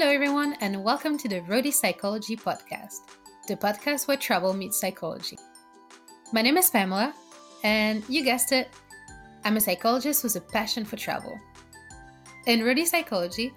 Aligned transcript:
Hello, 0.00 0.12
everyone, 0.12 0.54
and 0.60 0.84
welcome 0.84 1.18
to 1.18 1.28
the 1.28 1.40
Roadie 1.40 1.72
Psychology 1.72 2.36
Podcast, 2.36 3.00
the 3.48 3.56
podcast 3.56 4.06
where 4.06 4.16
travel 4.16 4.52
meets 4.52 4.80
psychology. 4.80 5.36
My 6.32 6.40
name 6.40 6.56
is 6.56 6.70
Pamela, 6.70 7.12
and 7.64 8.04
you 8.08 8.22
guessed 8.22 8.52
it, 8.52 8.68
I'm 9.44 9.56
a 9.56 9.60
psychologist 9.60 10.22
with 10.22 10.36
a 10.36 10.40
passion 10.40 10.84
for 10.84 10.94
travel. 10.94 11.36
In 12.46 12.60
Roadie 12.60 12.86
Psychology, 12.86 13.52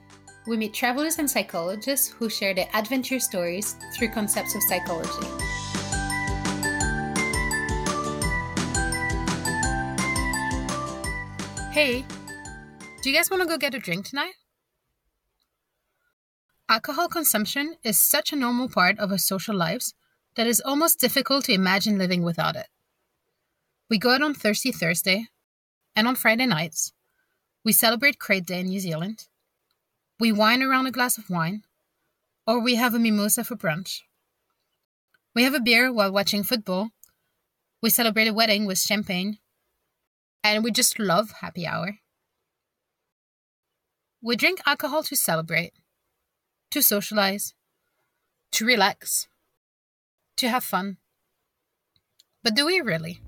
we 0.47 0.57
meet 0.57 0.73
travelers 0.73 1.19
and 1.19 1.29
psychologists 1.29 2.07
who 2.07 2.27
share 2.27 2.55
their 2.55 2.69
adventure 2.73 3.19
stories 3.19 3.75
through 3.95 4.09
concepts 4.09 4.55
of 4.55 4.63
psychology. 4.63 5.27
Hey, 11.71 12.03
do 13.03 13.11
you 13.11 13.15
guys 13.15 13.29
want 13.29 13.43
to 13.43 13.47
go 13.47 13.59
get 13.59 13.75
a 13.75 13.79
drink 13.79 14.07
tonight? 14.07 14.33
Alcohol 16.71 17.09
consumption 17.09 17.75
is 17.83 17.99
such 17.99 18.31
a 18.31 18.35
normal 18.37 18.69
part 18.69 18.97
of 18.97 19.11
our 19.11 19.17
social 19.17 19.53
lives 19.53 19.93
that 20.35 20.47
it's 20.47 20.61
almost 20.61 21.01
difficult 21.01 21.43
to 21.43 21.51
imagine 21.51 21.97
living 21.97 22.23
without 22.23 22.55
it. 22.55 22.67
We 23.89 23.97
go 23.97 24.11
out 24.11 24.21
on 24.21 24.33
Thirsty 24.33 24.71
Thursday, 24.71 25.27
and 25.97 26.07
on 26.07 26.15
Friday 26.15 26.45
nights, 26.45 26.93
we 27.65 27.73
celebrate 27.73 28.19
Crate 28.19 28.45
Day 28.45 28.61
in 28.61 28.67
New 28.67 28.79
Zealand. 28.79 29.27
We 30.17 30.31
wine 30.31 30.63
around 30.63 30.87
a 30.87 30.91
glass 30.91 31.17
of 31.17 31.29
wine, 31.29 31.63
or 32.47 32.61
we 32.61 32.75
have 32.75 32.93
a 32.93 32.99
mimosa 32.99 33.43
for 33.43 33.57
brunch. 33.57 34.03
We 35.35 35.43
have 35.43 35.53
a 35.53 35.59
beer 35.59 35.91
while 35.91 36.13
watching 36.13 36.41
football. 36.41 36.91
We 37.81 37.89
celebrate 37.89 38.29
a 38.29 38.33
wedding 38.33 38.65
with 38.65 38.79
champagne. 38.79 39.39
And 40.41 40.63
we 40.63 40.71
just 40.71 40.99
love 40.99 41.31
happy 41.41 41.67
hour. 41.67 41.97
We 44.21 44.37
drink 44.37 44.61
alcohol 44.65 45.03
to 45.03 45.17
celebrate 45.17 45.73
to 46.71 46.81
socialize, 46.81 47.53
to 48.51 48.65
relax, 48.65 49.27
to 50.37 50.49
have 50.49 50.63
fun. 50.63 50.97
But 52.43 52.55
do 52.55 52.65
we 52.65 52.81
really? 52.81 53.21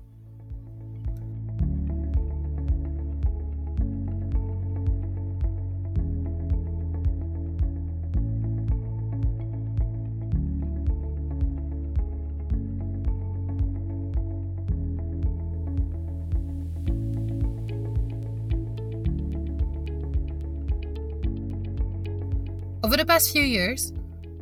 Over 22.94 23.02
the 23.02 23.12
past 23.12 23.32
few 23.32 23.42
years, 23.42 23.92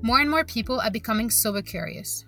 more 0.03 0.21
and 0.21 0.31
more 0.31 0.45
people 0.45 0.79
are 0.79 0.91
becoming 0.91 1.31
sober 1.31 1.63
curious. 1.63 2.27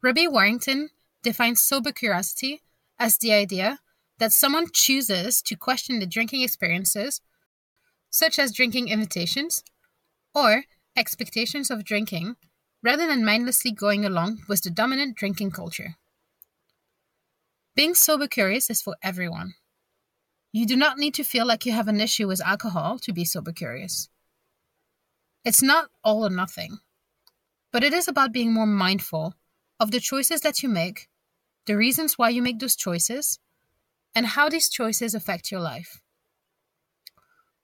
Ruby 0.00 0.26
Warrington 0.26 0.88
defines 1.22 1.62
sober 1.62 1.92
curiosity 1.92 2.62
as 2.98 3.18
the 3.18 3.30
idea 3.34 3.80
that 4.18 4.32
someone 4.32 4.68
chooses 4.72 5.42
to 5.42 5.56
question 5.56 5.98
the 5.98 6.06
drinking 6.06 6.40
experiences, 6.40 7.20
such 8.08 8.38
as 8.38 8.50
drinking 8.50 8.88
invitations 8.88 9.62
or 10.34 10.64
expectations 10.96 11.70
of 11.70 11.84
drinking, 11.84 12.36
rather 12.82 13.06
than 13.06 13.22
mindlessly 13.22 13.72
going 13.72 14.06
along 14.06 14.38
with 14.48 14.62
the 14.62 14.70
dominant 14.70 15.18
drinking 15.18 15.50
culture. 15.50 15.96
Being 17.76 17.94
sober 17.94 18.26
curious 18.26 18.70
is 18.70 18.80
for 18.80 18.96
everyone. 19.02 19.52
You 20.50 20.64
do 20.64 20.76
not 20.76 20.96
need 20.96 21.12
to 21.12 21.24
feel 21.24 21.44
like 21.44 21.66
you 21.66 21.72
have 21.72 21.88
an 21.88 22.00
issue 22.00 22.26
with 22.26 22.40
alcohol 22.40 22.98
to 23.00 23.12
be 23.12 23.26
sober 23.26 23.52
curious. 23.52 24.08
It's 25.44 25.62
not 25.62 25.88
all 26.04 26.26
or 26.26 26.30
nothing, 26.30 26.78
but 27.72 27.82
it 27.82 27.94
is 27.94 28.08
about 28.08 28.32
being 28.32 28.52
more 28.52 28.66
mindful 28.66 29.34
of 29.78 29.90
the 29.90 30.00
choices 30.00 30.42
that 30.42 30.62
you 30.62 30.68
make, 30.68 31.08
the 31.66 31.76
reasons 31.76 32.18
why 32.18 32.28
you 32.28 32.42
make 32.42 32.58
those 32.58 32.76
choices, 32.76 33.38
and 34.14 34.26
how 34.26 34.50
these 34.50 34.68
choices 34.68 35.14
affect 35.14 35.50
your 35.50 35.60
life. 35.60 36.02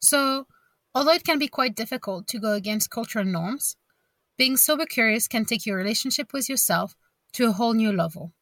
So, 0.00 0.46
although 0.94 1.12
it 1.12 1.24
can 1.24 1.38
be 1.38 1.48
quite 1.48 1.74
difficult 1.74 2.26
to 2.28 2.38
go 2.38 2.52
against 2.52 2.90
cultural 2.90 3.26
norms, 3.26 3.76
being 4.38 4.56
sober 4.56 4.86
curious 4.86 5.28
can 5.28 5.44
take 5.44 5.66
your 5.66 5.76
relationship 5.76 6.32
with 6.32 6.48
yourself 6.48 6.94
to 7.32 7.48
a 7.48 7.52
whole 7.52 7.74
new 7.74 7.92
level. 7.92 8.32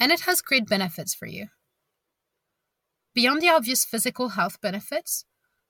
And 0.00 0.10
it 0.10 0.20
has 0.20 0.42
great 0.42 0.66
benefits 0.66 1.14
for 1.14 1.26
you. 1.26 1.48
Beyond 3.14 3.40
the 3.40 3.48
obvious 3.48 3.84
physical 3.84 4.30
health 4.30 4.60
benefits, 4.60 5.24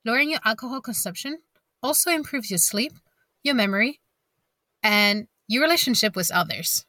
lowering 0.04 0.30
your 0.30 0.40
alcohol 0.44 0.80
consumption 0.80 1.40
also 1.82 2.10
improves 2.10 2.50
your 2.50 2.58
sleep, 2.58 2.92
your 3.42 3.54
memory, 3.54 4.00
and 4.82 5.28
your 5.48 5.62
relationship 5.62 6.16
with 6.16 6.30
others. 6.30 6.84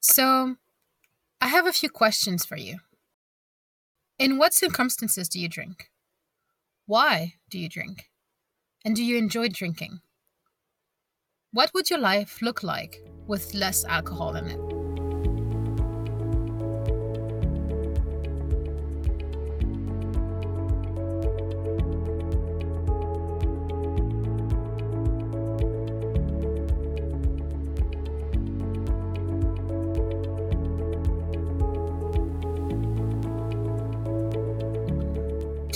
So, 0.00 0.56
I 1.40 1.48
have 1.48 1.66
a 1.66 1.72
few 1.72 1.88
questions 1.88 2.44
for 2.44 2.56
you. 2.56 2.78
In 4.18 4.38
what 4.38 4.54
circumstances 4.54 5.28
do 5.28 5.40
you 5.40 5.48
drink? 5.48 5.90
Why 6.86 7.34
do 7.50 7.58
you 7.58 7.68
drink? 7.68 8.10
And 8.84 8.94
do 8.94 9.02
you 9.02 9.16
enjoy 9.16 9.48
drinking? 9.48 10.00
What 11.52 11.72
would 11.72 11.88
your 11.88 12.00
life 12.00 12.42
look 12.42 12.62
like 12.62 13.00
with 13.26 13.54
less 13.54 13.84
alcohol 13.84 14.36
in 14.36 14.46
it? 14.48 14.73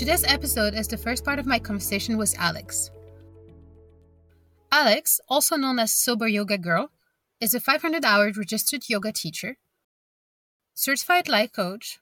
Today's 0.09 0.25
episode 0.25 0.73
is 0.73 0.89
the 0.89 0.97
first 0.97 1.23
part 1.23 1.39
of 1.39 1.45
my 1.45 1.59
conversation 1.59 2.17
with 2.17 2.35
Alex. 2.39 2.91
Alex, 4.73 5.21
also 5.29 5.55
known 5.55 5.79
as 5.79 5.93
Sober 5.93 6.27
Yoga 6.27 6.57
Girl, 6.57 6.91
is 7.43 7.53
a 7.53 7.61
500 7.61 8.07
hour 8.07 8.33
registered 8.35 8.89
yoga 8.89 9.13
teacher, 9.13 9.59
certified 10.73 11.29
life 11.29 11.53
coach, 11.53 11.99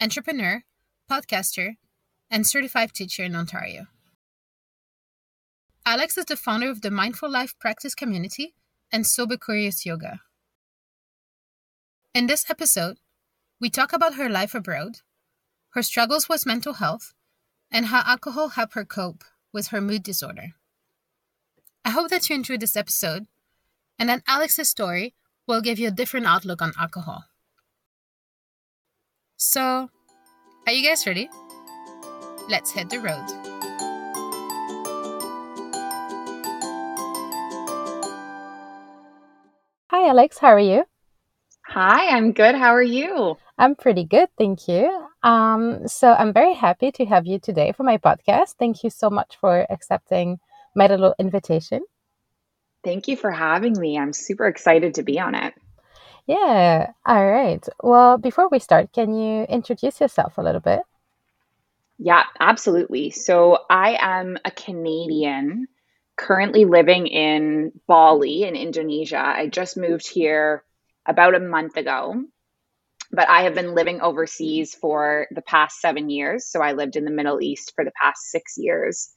entrepreneur, 0.00 0.62
podcaster, 1.10 1.76
and 2.30 2.46
certified 2.46 2.94
teacher 2.94 3.24
in 3.24 3.36
Ontario. 3.36 3.88
Alex 5.84 6.16
is 6.16 6.24
the 6.24 6.36
founder 6.36 6.70
of 6.70 6.80
the 6.80 6.90
Mindful 6.90 7.30
Life 7.30 7.54
Practice 7.58 7.94
Community 7.94 8.54
and 8.90 9.06
Sober 9.06 9.36
Curious 9.36 9.84
Yoga. 9.84 10.20
In 12.14 12.28
this 12.28 12.48
episode, 12.48 12.96
we 13.60 13.68
talk 13.68 13.92
about 13.92 14.14
her 14.14 14.30
life 14.30 14.54
abroad, 14.54 15.00
her 15.72 15.82
struggles 15.82 16.30
with 16.30 16.46
mental 16.46 16.72
health, 16.72 17.12
and 17.72 17.86
how 17.86 18.02
alcohol 18.06 18.50
helped 18.50 18.74
her 18.74 18.84
cope 18.84 19.24
with 19.52 19.68
her 19.68 19.80
mood 19.80 20.02
disorder. 20.02 20.52
I 21.84 21.90
hope 21.90 22.10
that 22.10 22.28
you 22.28 22.36
enjoyed 22.36 22.60
this 22.60 22.76
episode 22.76 23.26
and 23.98 24.08
that 24.08 24.22
Alex's 24.28 24.68
story 24.68 25.14
will 25.48 25.62
give 25.62 25.78
you 25.78 25.88
a 25.88 25.90
different 25.90 26.26
outlook 26.26 26.62
on 26.62 26.72
alcohol. 26.78 27.24
So, 29.36 29.90
are 30.66 30.72
you 30.72 30.86
guys 30.86 31.06
ready? 31.06 31.28
Let's 32.48 32.70
hit 32.70 32.90
the 32.90 33.00
road. 33.00 33.26
Hi, 39.90 40.08
Alex. 40.08 40.38
How 40.38 40.48
are 40.48 40.60
you? 40.60 40.84
Hi, 41.72 42.14
I'm 42.14 42.32
good. 42.32 42.54
How 42.54 42.74
are 42.74 42.82
you? 42.82 43.38
I'm 43.56 43.74
pretty 43.74 44.04
good, 44.04 44.28
thank 44.36 44.68
you. 44.68 45.08
Um, 45.22 45.88
so 45.88 46.12
I'm 46.12 46.34
very 46.34 46.52
happy 46.52 46.92
to 46.92 47.06
have 47.06 47.26
you 47.26 47.38
today 47.38 47.72
for 47.72 47.82
my 47.82 47.96
podcast. 47.96 48.56
Thank 48.58 48.84
you 48.84 48.90
so 48.90 49.08
much 49.08 49.38
for 49.40 49.66
accepting 49.70 50.38
my 50.76 50.86
little 50.86 51.14
invitation. 51.18 51.80
Thank 52.84 53.08
you 53.08 53.16
for 53.16 53.30
having 53.30 53.72
me. 53.80 53.98
I'm 53.98 54.12
super 54.12 54.48
excited 54.48 54.96
to 54.96 55.02
be 55.02 55.18
on 55.18 55.34
it. 55.34 55.54
Yeah. 56.26 56.92
All 57.06 57.26
right. 57.26 57.66
Well, 57.82 58.18
before 58.18 58.50
we 58.50 58.58
start, 58.58 58.92
can 58.92 59.14
you 59.14 59.44
introduce 59.44 59.98
yourself 59.98 60.36
a 60.36 60.42
little 60.42 60.60
bit? 60.60 60.80
Yeah, 61.96 62.24
absolutely. 62.38 63.12
So 63.12 63.60
I 63.70 63.96
am 63.98 64.36
a 64.44 64.50
Canadian 64.50 65.68
currently 66.16 66.66
living 66.66 67.06
in 67.06 67.72
Bali 67.86 68.42
in 68.42 68.56
Indonesia. 68.56 69.22
I 69.24 69.46
just 69.46 69.78
moved 69.78 70.06
here 70.06 70.64
about 71.06 71.34
a 71.34 71.40
month 71.40 71.76
ago 71.76 72.24
but 73.12 73.28
I 73.28 73.42
have 73.42 73.54
been 73.54 73.74
living 73.74 74.00
overseas 74.00 74.74
for 74.74 75.26
the 75.30 75.42
past 75.42 75.80
seven 75.80 76.08
years. 76.08 76.46
So 76.46 76.62
I 76.62 76.72
lived 76.72 76.96
in 76.96 77.04
the 77.04 77.10
Middle 77.10 77.42
East 77.42 77.72
for 77.74 77.84
the 77.84 77.92
past 78.00 78.22
six 78.30 78.54
years. 78.56 79.12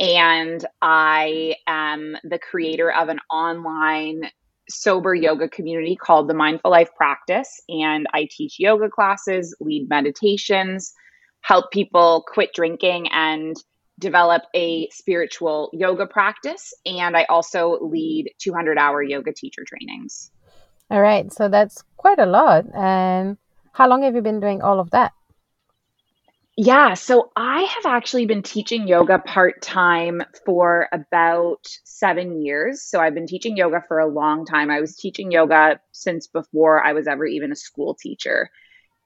And 0.00 0.64
I 0.80 1.56
am 1.66 2.16
the 2.24 2.38
creator 2.38 2.90
of 2.90 3.08
an 3.08 3.20
online 3.30 4.22
sober 4.68 5.14
yoga 5.14 5.48
community 5.48 5.96
called 5.96 6.28
the 6.28 6.34
Mindful 6.34 6.70
Life 6.70 6.90
Practice. 6.96 7.60
And 7.68 8.06
I 8.12 8.26
teach 8.30 8.58
yoga 8.58 8.88
classes, 8.88 9.54
lead 9.60 9.88
meditations, 9.88 10.94
help 11.42 11.70
people 11.70 12.24
quit 12.26 12.52
drinking 12.54 13.08
and 13.12 13.54
develop 13.98 14.42
a 14.54 14.88
spiritual 14.90 15.70
yoga 15.72 16.06
practice 16.06 16.74
and 16.84 17.16
I 17.16 17.24
also 17.24 17.78
lead 17.80 18.30
200 18.40 18.76
hour 18.76 19.02
yoga 19.02 19.32
teacher 19.32 19.64
trainings. 19.66 20.30
All 20.90 21.00
right, 21.00 21.32
so 21.32 21.48
that's 21.48 21.82
quite 21.96 22.18
a 22.18 22.26
lot. 22.26 22.64
And 22.74 23.38
how 23.72 23.88
long 23.88 24.02
have 24.02 24.14
you 24.14 24.22
been 24.22 24.40
doing 24.40 24.62
all 24.62 24.80
of 24.80 24.90
that? 24.90 25.12
Yeah, 26.58 26.94
so 26.94 27.30
I 27.36 27.62
have 27.62 27.84
actually 27.84 28.24
been 28.24 28.42
teaching 28.42 28.88
yoga 28.88 29.18
part 29.18 29.60
time 29.60 30.22
for 30.46 30.88
about 30.90 31.66
seven 31.84 32.40
years. 32.40 32.82
So 32.82 32.98
I've 32.98 33.12
been 33.12 33.26
teaching 33.26 33.58
yoga 33.58 33.84
for 33.86 33.98
a 33.98 34.06
long 34.06 34.46
time. 34.46 34.70
I 34.70 34.80
was 34.80 34.96
teaching 34.96 35.30
yoga 35.30 35.80
since 35.92 36.28
before 36.28 36.82
I 36.82 36.94
was 36.94 37.06
ever 37.06 37.26
even 37.26 37.52
a 37.52 37.56
school 37.56 37.94
teacher. 37.94 38.48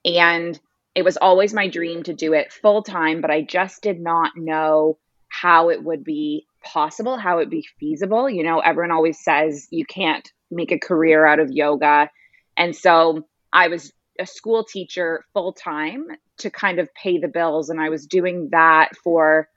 And 0.05 0.59
it 0.95 1.03
was 1.03 1.17
always 1.17 1.53
my 1.53 1.69
dream 1.69 2.05
to 2.05 2.15
do 2.15 2.35
it 2.35 2.53
full 2.53 2.85
time, 2.85 3.21
but 3.21 3.33
I 3.33 3.43
just 3.43 3.83
did 3.83 4.01
not 4.01 4.33
know 4.37 4.99
how 5.29 5.71
it 5.71 5.83
would 5.83 6.05
be 6.05 6.47
possible, 6.63 7.17
how 7.17 7.37
it 7.37 7.41
would 7.41 7.51
be 7.51 7.67
feasible. 7.81 8.31
You 8.31 8.45
know, 8.45 8.61
everyone 8.61 8.93
always 8.93 9.19
says 9.19 9.67
you 9.71 9.85
can't 9.87 10.31
make 10.51 10.73
a 10.73 10.79
career 10.79 11.27
out 11.27 11.41
of 11.41 11.51
yoga. 11.51 12.11
And 12.57 12.75
so 12.75 13.27
I 13.53 13.69
was 13.69 13.93
a 14.19 14.27
school 14.27 14.65
teacher 14.65 15.25
full 15.33 15.53
time 15.53 16.07
to 16.39 16.51
kind 16.51 16.79
of 16.79 16.93
pay 16.95 17.19
the 17.19 17.29
bills. 17.29 17.71
And 17.71 17.81
I 17.81 17.89
was 17.89 18.07
doing 18.07 18.49
that 18.53 18.97
for 19.03 19.49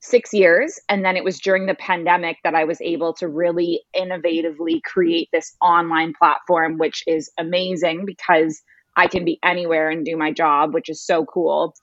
six 0.00 0.32
years. 0.32 0.80
And 0.88 1.04
then 1.04 1.16
it 1.16 1.24
was 1.24 1.38
during 1.38 1.66
the 1.66 1.74
pandemic 1.74 2.38
that 2.42 2.54
I 2.54 2.64
was 2.64 2.80
able 2.80 3.14
to 3.14 3.28
really 3.28 3.82
innovatively 3.96 4.82
create 4.82 5.28
this 5.32 5.56
online 5.62 6.12
platform, 6.18 6.76
which 6.78 7.04
is 7.06 7.30
amazing 7.38 8.04
because 8.04 8.62
I 8.96 9.06
can 9.06 9.24
be 9.24 9.38
anywhere 9.42 9.88
and 9.88 10.04
do 10.04 10.16
my 10.16 10.32
job, 10.32 10.74
which 10.74 10.88
is 10.88 11.00
so 11.00 11.24
cool. 11.24 11.74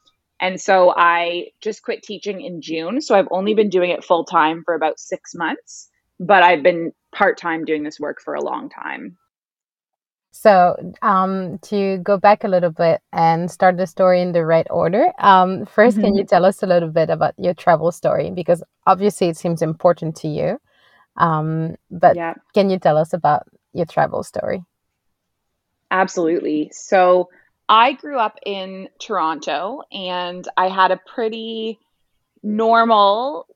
And 0.42 0.60
so 0.60 0.94
I 0.96 1.48
just 1.62 1.82
quit 1.82 2.04
teaching 2.04 2.42
in 2.42 2.62
June. 2.62 3.02
So 3.02 3.16
I've 3.16 3.28
only 3.32 3.54
been 3.54 3.70
doing 3.70 3.90
it 3.90 4.04
full 4.04 4.26
time 4.26 4.64
for 4.64 4.74
about 4.74 5.00
six 5.00 5.34
months, 5.34 5.90
but 6.20 6.44
I've 6.44 6.64
been 6.64 6.94
part 7.14 7.38
time 7.38 7.66
doing 7.66 7.84
this 7.84 8.00
work 8.00 8.22
for 8.22 8.34
a 8.34 8.42
long 8.42 8.70
time. 8.70 9.18
So, 10.32 10.76
um, 11.02 11.58
to 11.64 11.98
go 11.98 12.18
back 12.18 12.44
a 12.44 12.48
little 12.48 12.72
bit 12.72 13.02
and 13.12 13.50
start 13.50 13.78
the 13.78 13.88
story 13.88 14.22
in 14.22 14.32
the 14.32 14.46
right 14.46 14.68
order, 14.70 15.12
um, 15.20 15.66
1st 15.66 15.76
mm-hmm. 15.76 16.02
can 16.02 16.16
you 16.16 16.22
mm-hmm. 16.22 16.28
tell 16.28 16.46
us 16.46 16.62
a 16.62 16.68
little 16.68 16.90
bit 16.90 17.10
about 17.10 17.34
your 17.38 17.54
travel 17.54 17.92
story? 17.92 18.30
Because 18.30 18.64
obviously 18.86 19.28
it 19.28 19.38
seems 19.38 19.62
important 19.62 20.16
to 20.18 20.28
you. 20.28 20.60
Um, 21.18 21.76
but 21.90 22.16
yeah. 22.16 22.36
can 22.54 22.70
you 22.70 22.78
tell 22.78 22.96
us 22.96 23.12
about 23.12 23.48
your 23.74 23.86
travel 23.86 24.24
story? 24.24 24.64
Absolutely. 25.92 26.72
So, 26.74 27.30
I 27.68 27.94
grew 27.94 28.18
up 28.18 28.40
in 28.46 28.90
Toronto 29.00 29.82
and 29.92 30.48
I 30.58 30.70
had 30.70 30.92
a 30.92 31.00
pretty 31.06 31.80
normal 32.42 33.48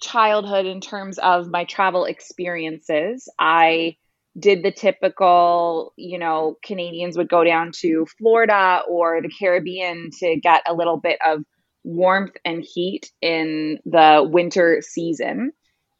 childhood 0.00 0.66
in 0.66 0.80
terms 0.80 1.18
of 1.18 1.48
my 1.48 1.64
travel 1.64 2.04
experiences. 2.04 3.28
I 3.38 3.96
did 4.38 4.62
the 4.62 4.70
typical, 4.70 5.92
you 5.96 6.18
know, 6.18 6.56
Canadians 6.62 7.16
would 7.16 7.28
go 7.28 7.42
down 7.42 7.72
to 7.80 8.06
Florida 8.18 8.82
or 8.88 9.22
the 9.22 9.30
Caribbean 9.30 10.10
to 10.18 10.36
get 10.36 10.62
a 10.66 10.74
little 10.74 10.98
bit 10.98 11.18
of 11.24 11.42
warmth 11.84 12.36
and 12.44 12.62
heat 12.62 13.10
in 13.22 13.78
the 13.86 14.28
winter 14.30 14.82
season. 14.82 15.52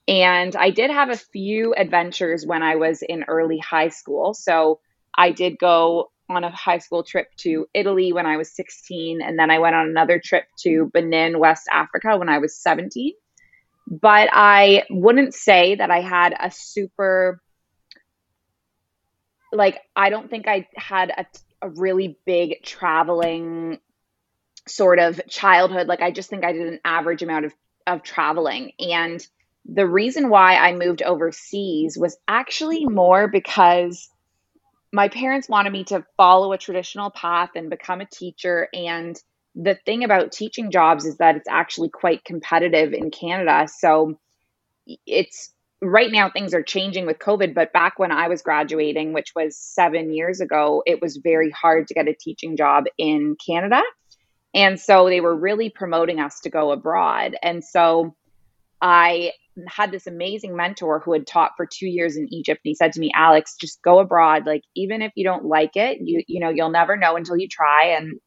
And 0.09 0.55
I 0.55 0.71
did 0.71 0.91
have 0.91 1.11
a 1.11 1.17
few 1.17 1.75
adventures 1.75 2.45
when 2.45 2.63
I 2.63 2.77
was 2.77 3.03
in 3.03 3.25
early 3.27 3.59
high 3.59 3.89
school. 3.89 4.35
So 4.35 4.81
I 5.17 5.31
did 5.31 5.59
go 5.59 6.11
on 6.29 6.45
a 6.45 6.51
high 6.51 6.79
school 6.79 7.03
trip 7.03 7.29
to 7.39 7.67
Italy 7.73 8.13
when 8.13 8.27
I 8.27 8.37
was 8.37 8.55
16. 8.55 9.23
And 9.23 9.39
then 9.39 9.51
I 9.51 9.59
went 9.59 9.77
on 9.77 9.89
another 9.89 10.21
trip 10.23 10.45
to 10.61 10.91
Benin, 10.93 11.39
West 11.39 11.69
Africa 11.71 12.19
when 12.19 12.29
I 12.29 12.39
was 12.39 12.57
17. 12.57 13.13
But 13.87 14.29
I 14.33 14.85
wouldn't 14.91 15.35
say 15.35 15.77
that 15.77 15.91
I 15.91 16.01
had 16.01 16.35
a 16.39 16.51
super 16.51 17.41
like 19.53 19.81
I 19.95 20.11
don't 20.11 20.29
think 20.29 20.49
I 20.49 20.69
had 20.77 21.11
a, 21.11 21.27
a 21.63 21.71
really 21.71 22.19
big 22.27 22.63
traveling 22.63 23.79
sort 24.67 24.99
of 24.99 25.21
childhood. 25.29 25.87
Like 25.87 26.03
I 26.03 26.11
just 26.11 26.29
think 26.29 26.45
I 26.45 26.53
did 26.53 26.67
an 26.67 26.81
average 26.85 27.23
amount 27.23 27.47
of 27.47 27.55
of 27.87 28.03
traveling 28.03 28.73
and 28.81 29.25
the 29.69 29.87
reason 29.87 30.29
why 30.29 30.57
I 30.57 30.75
moved 30.75 31.03
overseas 31.03 31.99
was 31.99 32.17
actually 32.29 32.85
more 32.87 33.29
because 33.29 34.09
my 34.93 35.09
parents 35.09 35.49
wanted 35.49 35.73
me 35.73 35.85
to 35.85 36.05
follow 36.17 36.53
a 36.53 36.59
traditional 36.59 37.11
path 37.11 37.51
and 37.57 37.69
become 37.69 38.01
a 38.01 38.07
teacher 38.07 38.69
and 38.73 39.21
the 39.57 39.75
thing 39.87 40.05
about 40.05 40.33
teaching 40.33 40.71
jobs 40.71 41.07
is 41.07 41.17
that 41.17 41.37
it's 41.37 41.49
actually 41.49 41.89
quite 41.89 42.25
competitive 42.25 42.93
in 42.93 43.11
Canada. 43.11 43.67
So 43.67 44.19
it's 45.07 45.53
right 45.83 46.13
now 46.13 46.31
things 46.31 46.55
are 46.55 46.63
changing 46.63 47.07
with 47.07 47.19
COVID, 47.19 47.55
but 47.55 47.73
back 47.73 47.99
when 47.99 48.13
I 48.13 48.29
was 48.29 48.43
graduating, 48.43 49.15
which 49.15 49.33
was 49.35 49.59
seven 49.59 50.13
years 50.13 50.41
ago, 50.41 50.83
it 50.85 51.01
was 51.01 51.19
very 51.23 51.51
hard 51.51 51.89
to 51.89 51.95
get 51.95 52.07
a 52.07 52.15
teaching 52.15 52.57
job 52.57 52.85
in 52.99 53.37
Canada. 53.45 53.83
And 54.55 54.79
so 54.79 55.07
they 55.07 55.21
were 55.21 55.35
really 55.35 55.71
promoting 55.71 56.21
us 56.21 56.41
to 56.41 56.51
go 56.51 56.71
abroad. 56.71 57.37
And 57.43 57.65
so 57.65 58.15
I 58.81 59.33
had 59.69 59.91
this 59.91 60.07
amazing 60.07 60.55
mentor 60.55 61.01
who 61.01 61.13
had 61.15 61.27
taught 61.27 61.53
for 61.57 61.67
two 61.67 61.87
years 61.87 62.17
in 62.17 62.33
Egypt. 62.33 62.61
And 62.65 62.71
he 62.71 62.75
said 62.75 62.93
to 62.93 63.01
me, 63.01 63.11
Alex, 63.15 63.57
just 63.59 63.83
go 63.83 64.01
abroad. 64.01 64.45
Like, 64.47 64.63
even 64.75 65.03
if 65.03 65.13
you 65.15 65.25
don't 65.25 65.47
like 65.47 65.77
it, 65.77 65.99
you, 66.03 66.23
you 66.29 66.41
know, 66.41 66.51
you'll 66.51 66.71
never 66.71 66.97
know 66.97 67.17
until 67.17 67.37
you 67.39 67.49
try. 67.49 67.97
And 67.99 68.19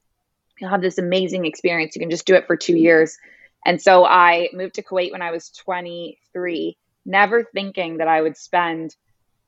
you'll 0.60 0.70
have 0.70 0.82
this 0.82 0.98
amazing 0.98 1.46
experience. 1.46 1.96
You 1.96 2.00
can 2.00 2.10
just 2.10 2.26
do 2.26 2.36
it 2.36 2.48
for 2.48 2.56
two 2.56 2.78
years. 2.78 3.18
And 3.66 3.82
so 3.82 4.06
I 4.06 4.50
moved 4.54 4.76
to 4.76 4.84
Kuwait 4.84 5.12
when 5.12 5.22
I 5.22 5.32
was 5.32 5.50
23 5.50 6.78
never 7.06 7.44
thinking 7.44 7.98
that 7.98 8.08
I 8.08 8.22
would 8.22 8.38
spend, 8.38 8.96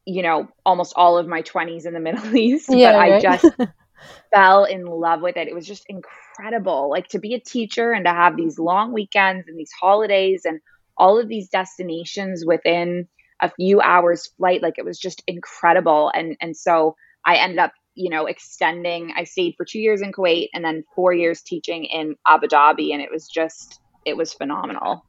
you 0.06 0.24
know, 0.24 0.48
almost 0.66 0.94
all 0.96 1.18
of 1.18 1.28
my 1.28 1.42
20s 1.42 1.86
in 1.86 1.94
the 1.94 2.00
Middle 2.02 2.36
East. 2.36 2.68
Yeah, 2.70 2.94
but 2.94 2.98
right? 2.98 3.14
I 3.14 3.20
just 3.20 3.46
fell 4.34 4.66
in 4.66 4.86
love 4.86 5.22
with 5.22 5.38
it. 5.38 5.48
It 5.48 5.56
was 5.56 5.68
just 5.68 5.86
incredible. 5.88 6.90
Like 6.90 7.08
to 7.10 7.20
be 7.20 7.36
a 7.36 7.40
teacher 7.40 7.92
and 7.92 8.06
to 8.06 8.12
have 8.12 8.36
these 8.36 8.60
long 8.60 8.94
weekends 8.94 9.48
and 9.48 9.58
these 9.58 9.72
holidays 9.72 10.44
and 10.46 10.60
all 10.98 11.20
of 11.20 11.28
these 11.28 11.50
destinations 11.50 12.46
within 12.46 13.08
a 13.42 13.50
few 13.50 13.82
hours 13.82 14.28
flight 14.38 14.62
like 14.62 14.76
it 14.78 14.86
was 14.86 15.00
just 15.00 15.24
incredible 15.26 16.12
and 16.14 16.38
and 16.42 16.56
so 16.56 16.96
I 17.26 17.38
ended 17.38 17.58
up 17.58 17.72
you 17.96 18.10
know 18.10 18.26
extending 18.26 19.14
I 19.16 19.24
stayed 19.26 19.56
for 19.58 19.66
2 19.66 19.80
years 19.80 20.02
in 20.02 20.12
Kuwait 20.12 20.50
and 20.54 20.64
then 20.64 20.84
4 20.96 21.14
years 21.14 21.42
teaching 21.42 21.86
in 21.86 22.16
Abu 22.26 22.48
Dhabi 22.48 22.94
and 22.94 23.02
it 23.02 23.10
was 23.12 23.28
just 23.28 23.80
it 24.06 24.18
was 24.18 24.34
phenomenal. 24.34 25.06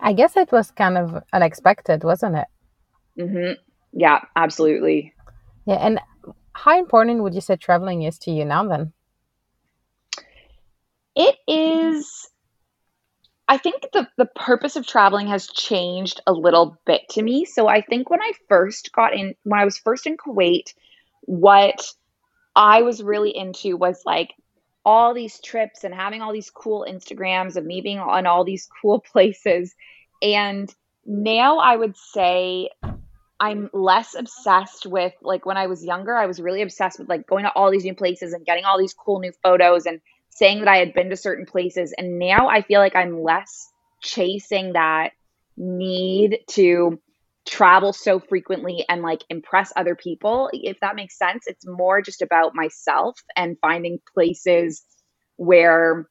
I 0.00 0.12
guess 0.12 0.36
it 0.36 0.50
was 0.52 0.70
kind 0.70 0.98
of 0.98 1.22
unexpected, 1.32 2.04
wasn't 2.04 2.36
it? 2.36 2.46
Mm-hmm. 3.18 3.52
Yeah, 3.92 4.20
absolutely. 4.36 5.12
Yeah, 5.66 5.76
and 5.76 6.00
how 6.54 6.78
important 6.78 7.22
would 7.22 7.34
you 7.34 7.40
say 7.40 7.56
traveling 7.56 8.02
is 8.02 8.18
to 8.20 8.30
you 8.30 8.44
now 8.44 8.66
then? 8.66 8.92
It 11.14 11.36
is 11.46 12.30
I 13.48 13.58
think 13.58 13.86
the 13.92 14.08
the 14.16 14.26
purpose 14.26 14.76
of 14.76 14.86
traveling 14.86 15.26
has 15.26 15.46
changed 15.46 16.20
a 16.26 16.32
little 16.32 16.78
bit 16.86 17.02
to 17.10 17.22
me. 17.22 17.44
So 17.44 17.68
I 17.68 17.82
think 17.82 18.08
when 18.08 18.22
I 18.22 18.32
first 18.48 18.92
got 18.92 19.14
in 19.14 19.34
when 19.42 19.60
I 19.60 19.64
was 19.64 19.78
first 19.78 20.06
in 20.06 20.16
Kuwait, 20.16 20.72
what 21.22 21.92
I 22.54 22.82
was 22.82 23.02
really 23.02 23.36
into 23.36 23.76
was 23.76 24.02
like 24.04 24.34
all 24.84 25.14
these 25.14 25.40
trips 25.40 25.84
and 25.84 25.94
having 25.94 26.22
all 26.22 26.32
these 26.32 26.50
cool 26.50 26.86
Instagrams 26.88 27.56
of 27.56 27.64
me 27.64 27.80
being 27.80 27.98
on 27.98 28.26
all 28.26 28.44
these 28.44 28.68
cool 28.80 29.00
places. 29.12 29.74
And 30.20 30.72
now 31.04 31.58
I 31.58 31.76
would 31.76 31.96
say 31.96 32.70
I'm 33.40 33.70
less 33.72 34.14
obsessed 34.16 34.86
with 34.86 35.12
like 35.20 35.46
when 35.46 35.56
I 35.56 35.66
was 35.66 35.84
younger, 35.84 36.14
I 36.16 36.26
was 36.26 36.40
really 36.40 36.62
obsessed 36.62 36.98
with 36.98 37.08
like 37.08 37.26
going 37.26 37.44
to 37.44 37.52
all 37.52 37.70
these 37.70 37.84
new 37.84 37.94
places 37.94 38.32
and 38.32 38.44
getting 38.44 38.64
all 38.64 38.78
these 38.78 38.94
cool 38.94 39.18
new 39.18 39.32
photos 39.42 39.86
and 39.86 40.00
saying 40.30 40.60
that 40.60 40.68
I 40.68 40.76
had 40.76 40.94
been 40.94 41.10
to 41.10 41.16
certain 41.16 41.46
places. 41.46 41.92
And 41.96 42.18
now 42.18 42.48
I 42.48 42.62
feel 42.62 42.80
like 42.80 42.96
I'm 42.96 43.22
less 43.22 43.70
chasing 44.00 44.74
that 44.74 45.10
need 45.56 46.38
to 46.50 47.00
travel 47.48 47.92
so 47.92 48.20
frequently 48.20 48.84
and 48.88 49.02
like 49.02 49.22
impress 49.28 49.72
other 49.76 49.96
people 49.96 50.48
if 50.52 50.78
that 50.80 50.94
makes 50.94 51.18
sense 51.18 51.44
it's 51.46 51.66
more 51.66 52.00
just 52.00 52.22
about 52.22 52.54
myself 52.54 53.18
and 53.36 53.56
finding 53.60 53.98
places 54.14 54.84
where 55.36 56.06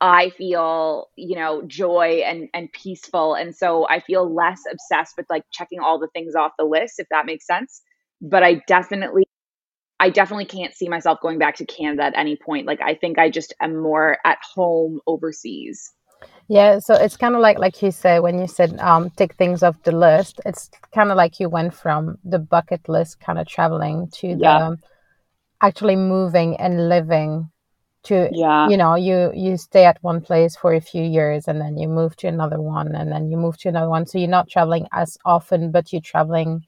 i 0.00 0.30
feel 0.30 1.08
you 1.16 1.34
know 1.36 1.62
joy 1.66 2.22
and 2.24 2.48
and 2.54 2.70
peaceful. 2.72 3.34
And 3.34 3.54
so 3.56 3.86
i 3.88 4.00
feel 4.00 4.32
less 4.32 4.60
obsessed 4.70 5.14
with 5.16 5.26
like 5.30 5.44
checking 5.52 5.80
all 5.80 5.98
the 5.98 6.08
things 6.12 6.34
off 6.34 6.52
the 6.58 6.64
list 6.64 6.98
if 6.98 7.08
that 7.10 7.26
makes 7.26 7.46
sense. 7.46 7.82
But 8.20 8.42
i 8.42 8.62
definitely 8.68 9.24
i 10.00 10.10
definitely 10.10 10.46
can't 10.46 10.74
see 10.74 10.88
myself 10.88 11.20
going 11.22 11.38
back 11.38 11.56
to 11.56 11.66
canada 11.66 12.04
at 12.04 12.18
any 12.18 12.36
point. 12.36 12.66
Like 12.66 12.80
i 12.82 12.94
think 12.94 13.18
i 13.18 13.30
just 13.30 13.54
am 13.60 13.76
more 13.82 14.18
at 14.24 14.38
home 14.54 15.00
overseas 15.06 15.92
yeah, 16.48 16.78
so 16.78 16.94
it's 16.94 17.16
kind 17.16 17.34
of 17.34 17.40
like 17.40 17.58
like 17.58 17.82
you 17.82 17.90
said 17.90 18.20
when 18.20 18.38
you 18.38 18.46
said 18.46 18.78
um 18.80 19.10
take 19.10 19.34
things 19.34 19.62
off 19.62 19.82
the 19.82 19.92
list. 19.92 20.40
It's 20.44 20.70
kind 20.94 21.10
of 21.10 21.16
like 21.16 21.40
you 21.40 21.48
went 21.48 21.74
from 21.74 22.18
the 22.24 22.38
bucket 22.38 22.88
list 22.88 23.20
kind 23.20 23.38
of 23.38 23.46
traveling 23.46 24.08
to 24.18 24.28
the 24.28 24.40
yeah. 24.40 24.74
actually 25.60 25.96
moving 25.96 26.56
and 26.56 26.88
living 26.88 27.50
to 28.06 28.28
yeah. 28.32 28.68
you 28.68 28.76
know 28.76 28.94
you 28.94 29.32
you 29.34 29.56
stay 29.56 29.84
at 29.84 30.02
one 30.02 30.20
place 30.20 30.54
for 30.56 30.72
a 30.72 30.80
few 30.80 31.02
years 31.02 31.48
and 31.48 31.60
then 31.60 31.76
you 31.76 31.88
move 31.88 32.14
to 32.16 32.28
another 32.28 32.60
one 32.60 32.94
and 32.94 33.10
then 33.10 33.30
you 33.30 33.36
move 33.36 33.58
to 33.58 33.68
another 33.68 33.88
one 33.88 34.06
so 34.06 34.16
you're 34.16 34.28
not 34.28 34.48
traveling 34.48 34.86
as 34.92 35.18
often 35.24 35.72
but 35.72 35.92
you're 35.92 36.00
traveling 36.00 36.64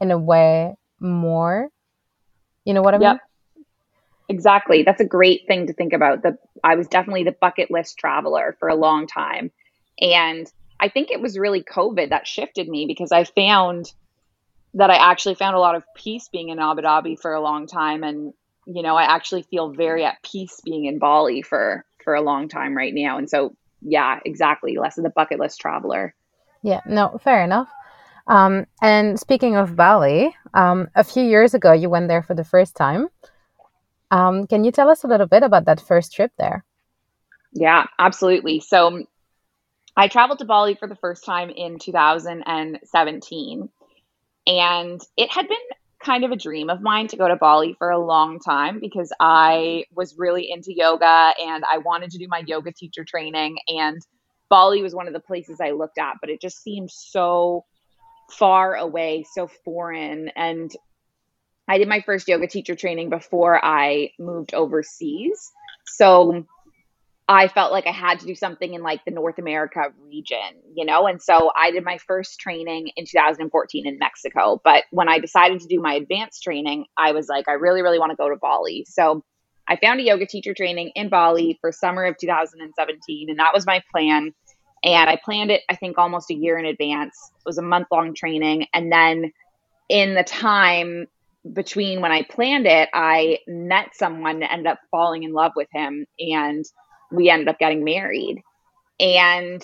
in 0.00 0.10
a 0.10 0.18
way 0.18 0.74
more 1.00 1.68
you 2.66 2.74
know 2.74 2.82
what 2.82 2.94
i 2.94 2.98
mean 2.98 3.12
yep. 3.12 3.20
Exactly 4.28 4.82
that's 4.82 5.00
a 5.00 5.06
great 5.06 5.46
thing 5.46 5.66
to 5.66 5.72
think 5.72 5.92
about 5.92 6.22
the 6.22 6.36
i 6.62 6.74
was 6.74 6.88
definitely 6.88 7.24
the 7.24 7.36
bucket 7.40 7.70
list 7.70 7.98
traveler 7.98 8.56
for 8.58 8.68
a 8.68 8.74
long 8.74 9.06
time 9.06 9.50
and 10.00 10.50
i 10.80 10.88
think 10.88 11.10
it 11.10 11.20
was 11.20 11.38
really 11.38 11.62
covid 11.62 12.10
that 12.10 12.26
shifted 12.26 12.68
me 12.68 12.86
because 12.86 13.12
i 13.12 13.24
found 13.24 13.92
that 14.72 14.90
i 14.90 14.96
actually 14.96 15.34
found 15.34 15.54
a 15.54 15.60
lot 15.60 15.74
of 15.74 15.84
peace 15.94 16.28
being 16.32 16.48
in 16.48 16.58
abu 16.58 16.80
dhabi 16.80 17.18
for 17.18 17.34
a 17.34 17.40
long 17.40 17.66
time 17.66 18.02
and 18.02 18.32
you 18.66 18.82
know, 18.82 18.96
I 18.96 19.02
actually 19.02 19.42
feel 19.42 19.70
very 19.70 20.04
at 20.04 20.22
peace 20.22 20.60
being 20.64 20.86
in 20.86 20.98
Bali 20.98 21.42
for 21.42 21.84
for 22.02 22.14
a 22.14 22.22
long 22.22 22.48
time 22.48 22.76
right 22.76 22.92
now. 22.94 23.18
And 23.18 23.28
so, 23.28 23.54
yeah, 23.80 24.20
exactly, 24.24 24.76
less 24.76 24.98
of 24.98 25.04
the 25.04 25.10
bucket 25.10 25.38
list 25.38 25.60
traveler. 25.60 26.14
Yeah, 26.62 26.80
no, 26.86 27.18
fair 27.22 27.42
enough. 27.42 27.68
Um, 28.26 28.66
and 28.80 29.20
speaking 29.20 29.56
of 29.56 29.76
Bali, 29.76 30.34
um, 30.54 30.88
a 30.94 31.04
few 31.04 31.22
years 31.22 31.52
ago 31.52 31.72
you 31.72 31.90
went 31.90 32.08
there 32.08 32.22
for 32.22 32.34
the 32.34 32.44
first 32.44 32.74
time. 32.74 33.08
Um, 34.10 34.46
can 34.46 34.64
you 34.64 34.72
tell 34.72 34.88
us 34.88 35.04
a 35.04 35.06
little 35.06 35.26
bit 35.26 35.42
about 35.42 35.64
that 35.66 35.80
first 35.80 36.12
trip 36.12 36.32
there? 36.38 36.64
Yeah, 37.52 37.86
absolutely. 37.98 38.60
So 38.60 39.04
I 39.96 40.08
traveled 40.08 40.40
to 40.40 40.44
Bali 40.44 40.74
for 40.74 40.88
the 40.88 40.96
first 40.96 41.24
time 41.24 41.50
in 41.50 41.78
2017. 41.78 43.68
And 44.46 45.00
it 45.16 45.30
had 45.30 45.48
been 45.48 45.56
kind 46.04 46.24
of 46.24 46.30
a 46.30 46.36
dream 46.36 46.68
of 46.68 46.82
mine 46.82 47.08
to 47.08 47.16
go 47.16 47.28
to 47.28 47.36
Bali 47.36 47.74
for 47.78 47.90
a 47.90 47.98
long 47.98 48.38
time 48.38 48.78
because 48.78 49.12
I 49.20 49.84
was 49.94 50.16
really 50.18 50.50
into 50.50 50.74
yoga 50.74 51.32
and 51.40 51.64
I 51.70 51.78
wanted 51.78 52.10
to 52.10 52.18
do 52.18 52.26
my 52.28 52.42
yoga 52.46 52.72
teacher 52.72 53.04
training. 53.04 53.56
And 53.68 54.02
Bali 54.50 54.82
was 54.82 54.94
one 54.94 55.06
of 55.06 55.14
the 55.14 55.20
places 55.20 55.60
I 55.60 55.70
looked 55.70 55.98
at, 55.98 56.16
but 56.20 56.28
it 56.28 56.40
just 56.40 56.62
seemed 56.62 56.90
so 56.90 57.64
far 58.30 58.74
away, 58.74 59.24
so 59.32 59.46
foreign. 59.64 60.30
And 60.36 60.70
I 61.66 61.78
did 61.78 61.88
my 61.88 62.00
first 62.00 62.28
yoga 62.28 62.46
teacher 62.46 62.74
training 62.74 63.10
before 63.10 63.62
I 63.64 64.10
moved 64.18 64.54
overseas. 64.54 65.52
So 65.86 66.44
I 67.26 67.48
felt 67.48 67.72
like 67.72 67.86
I 67.86 67.92
had 67.92 68.20
to 68.20 68.26
do 68.26 68.34
something 68.34 68.74
in 68.74 68.82
like 68.82 69.04
the 69.06 69.10
North 69.10 69.38
America 69.38 69.84
region, 70.06 70.60
you 70.74 70.84
know? 70.84 71.06
And 71.06 71.22
so 71.22 71.50
I 71.56 71.70
did 71.70 71.82
my 71.82 71.96
first 71.98 72.38
training 72.38 72.90
in 72.96 73.06
2014 73.06 73.86
in 73.86 73.98
Mexico. 73.98 74.60
But 74.62 74.84
when 74.90 75.08
I 75.08 75.18
decided 75.20 75.60
to 75.60 75.66
do 75.66 75.80
my 75.80 75.94
advanced 75.94 76.42
training, 76.42 76.84
I 76.98 77.12
was 77.12 77.28
like, 77.28 77.48
I 77.48 77.52
really, 77.52 77.80
really 77.80 77.98
want 77.98 78.10
to 78.10 78.16
go 78.16 78.28
to 78.28 78.36
Bali. 78.36 78.84
So 78.86 79.24
I 79.66 79.76
found 79.76 80.00
a 80.00 80.02
yoga 80.02 80.26
teacher 80.26 80.52
training 80.52 80.92
in 80.94 81.08
Bali 81.08 81.56
for 81.62 81.72
summer 81.72 82.04
of 82.04 82.18
2017. 82.18 83.30
And 83.30 83.38
that 83.38 83.54
was 83.54 83.64
my 83.64 83.82
plan. 83.90 84.34
And 84.82 85.08
I 85.08 85.18
planned 85.24 85.50
it, 85.50 85.62
I 85.70 85.76
think, 85.76 85.96
almost 85.96 86.30
a 86.30 86.34
year 86.34 86.58
in 86.58 86.66
advance. 86.66 87.30
It 87.38 87.46
was 87.46 87.56
a 87.56 87.62
month 87.62 87.86
long 87.90 88.14
training. 88.14 88.66
And 88.74 88.92
then 88.92 89.32
in 89.88 90.14
the 90.14 90.24
time 90.24 91.06
between 91.52 92.00
when 92.00 92.12
I 92.12 92.22
planned 92.22 92.66
it, 92.66 92.88
I 92.92 93.38
met 93.46 93.94
someone 93.94 94.42
and 94.42 94.50
ended 94.50 94.66
up 94.66 94.78
falling 94.90 95.24
in 95.24 95.32
love 95.32 95.52
with 95.56 95.68
him. 95.72 96.06
And 96.18 96.64
we 97.10 97.30
ended 97.30 97.48
up 97.48 97.58
getting 97.58 97.84
married. 97.84 98.42
And 98.98 99.62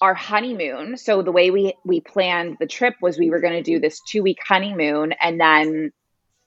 our 0.00 0.14
honeymoon, 0.14 0.96
so 0.96 1.22
the 1.22 1.32
way 1.32 1.50
we 1.50 1.74
we 1.84 2.00
planned 2.00 2.56
the 2.58 2.66
trip 2.66 2.94
was 3.02 3.18
we 3.18 3.30
were 3.30 3.40
going 3.40 3.52
to 3.52 3.62
do 3.62 3.78
this 3.78 4.00
2-week 4.12 4.38
honeymoon 4.46 5.12
and 5.20 5.38
then 5.38 5.92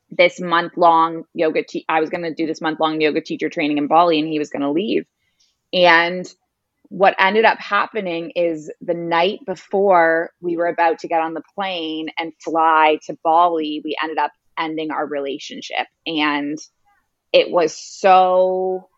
this 0.10 0.40
month 0.40 0.74
long 0.76 1.24
yoga 1.34 1.64
te- 1.64 1.86
I 1.88 2.00
was 2.00 2.10
going 2.10 2.24
to 2.24 2.34
do 2.34 2.48
this 2.48 2.62
month 2.62 2.80
long 2.80 3.00
yoga 3.00 3.22
teacher 3.22 3.50
training 3.50 3.78
in 3.78 3.88
Bali 3.88 4.20
and 4.20 4.28
he 4.28 4.40
was 4.40 4.50
going 4.50 4.62
to 4.62 4.72
leave. 4.72 5.06
And 5.72 6.26
what 6.94 7.16
ended 7.18 7.44
up 7.44 7.58
happening 7.58 8.30
is 8.36 8.72
the 8.80 8.94
night 8.94 9.40
before 9.48 10.30
we 10.42 10.58
were 10.58 10.68
about 10.68 11.00
to 11.00 11.08
get 11.08 11.22
on 11.22 11.34
the 11.34 11.42
plane 11.56 12.10
and 12.20 12.32
fly 12.40 13.00
to 13.08 13.18
Bali, 13.24 13.82
we 13.84 13.96
ended 14.04 14.20
up 14.20 14.32
ending 14.60 14.92
our 14.92 15.08
relationship. 15.08 15.88
And 16.06 16.56
it 17.32 17.50
was 17.50 17.76
so 17.76 18.90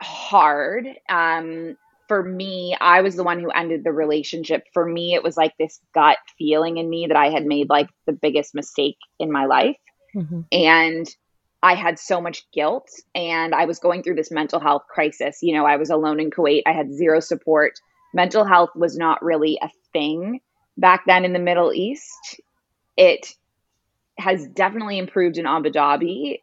hard. 0.00 0.88
Um, 1.08 1.76
for 2.08 2.24
me, 2.24 2.76
I 2.80 3.02
was 3.02 3.14
the 3.14 3.22
one 3.22 3.38
who 3.38 3.50
ended 3.50 3.84
the 3.84 3.92
relationship. 3.92 4.64
For 4.74 4.84
me, 4.84 5.14
it 5.14 5.22
was 5.22 5.36
like 5.36 5.52
this 5.60 5.78
gut 5.94 6.18
feeling 6.38 6.78
in 6.78 6.90
me 6.90 7.06
that 7.06 7.16
I 7.16 7.30
had 7.30 7.46
made 7.46 7.68
like 7.68 7.88
the 8.06 8.14
biggest 8.14 8.52
mistake 8.52 8.96
in 9.20 9.30
my 9.30 9.44
life. 9.44 9.76
Mm-hmm. 10.16 10.40
And 10.50 11.06
I 11.62 11.74
had 11.74 11.98
so 11.98 12.20
much 12.20 12.50
guilt 12.52 12.88
and 13.14 13.54
I 13.54 13.66
was 13.66 13.78
going 13.78 14.02
through 14.02 14.14
this 14.14 14.30
mental 14.30 14.60
health 14.60 14.84
crisis. 14.88 15.38
You 15.42 15.54
know, 15.54 15.66
I 15.66 15.76
was 15.76 15.90
alone 15.90 16.20
in 16.20 16.30
Kuwait, 16.30 16.62
I 16.66 16.72
had 16.72 16.92
zero 16.92 17.20
support. 17.20 17.72
Mental 18.14 18.44
health 18.44 18.70
was 18.74 18.96
not 18.96 19.22
really 19.22 19.58
a 19.62 19.68
thing 19.92 20.40
back 20.76 21.04
then 21.06 21.24
in 21.24 21.32
the 21.32 21.38
Middle 21.38 21.72
East. 21.72 22.40
It 22.96 23.34
has 24.18 24.46
definitely 24.48 24.98
improved 24.98 25.38
in 25.38 25.46
Abu 25.46 25.70
Dhabi 25.70 26.38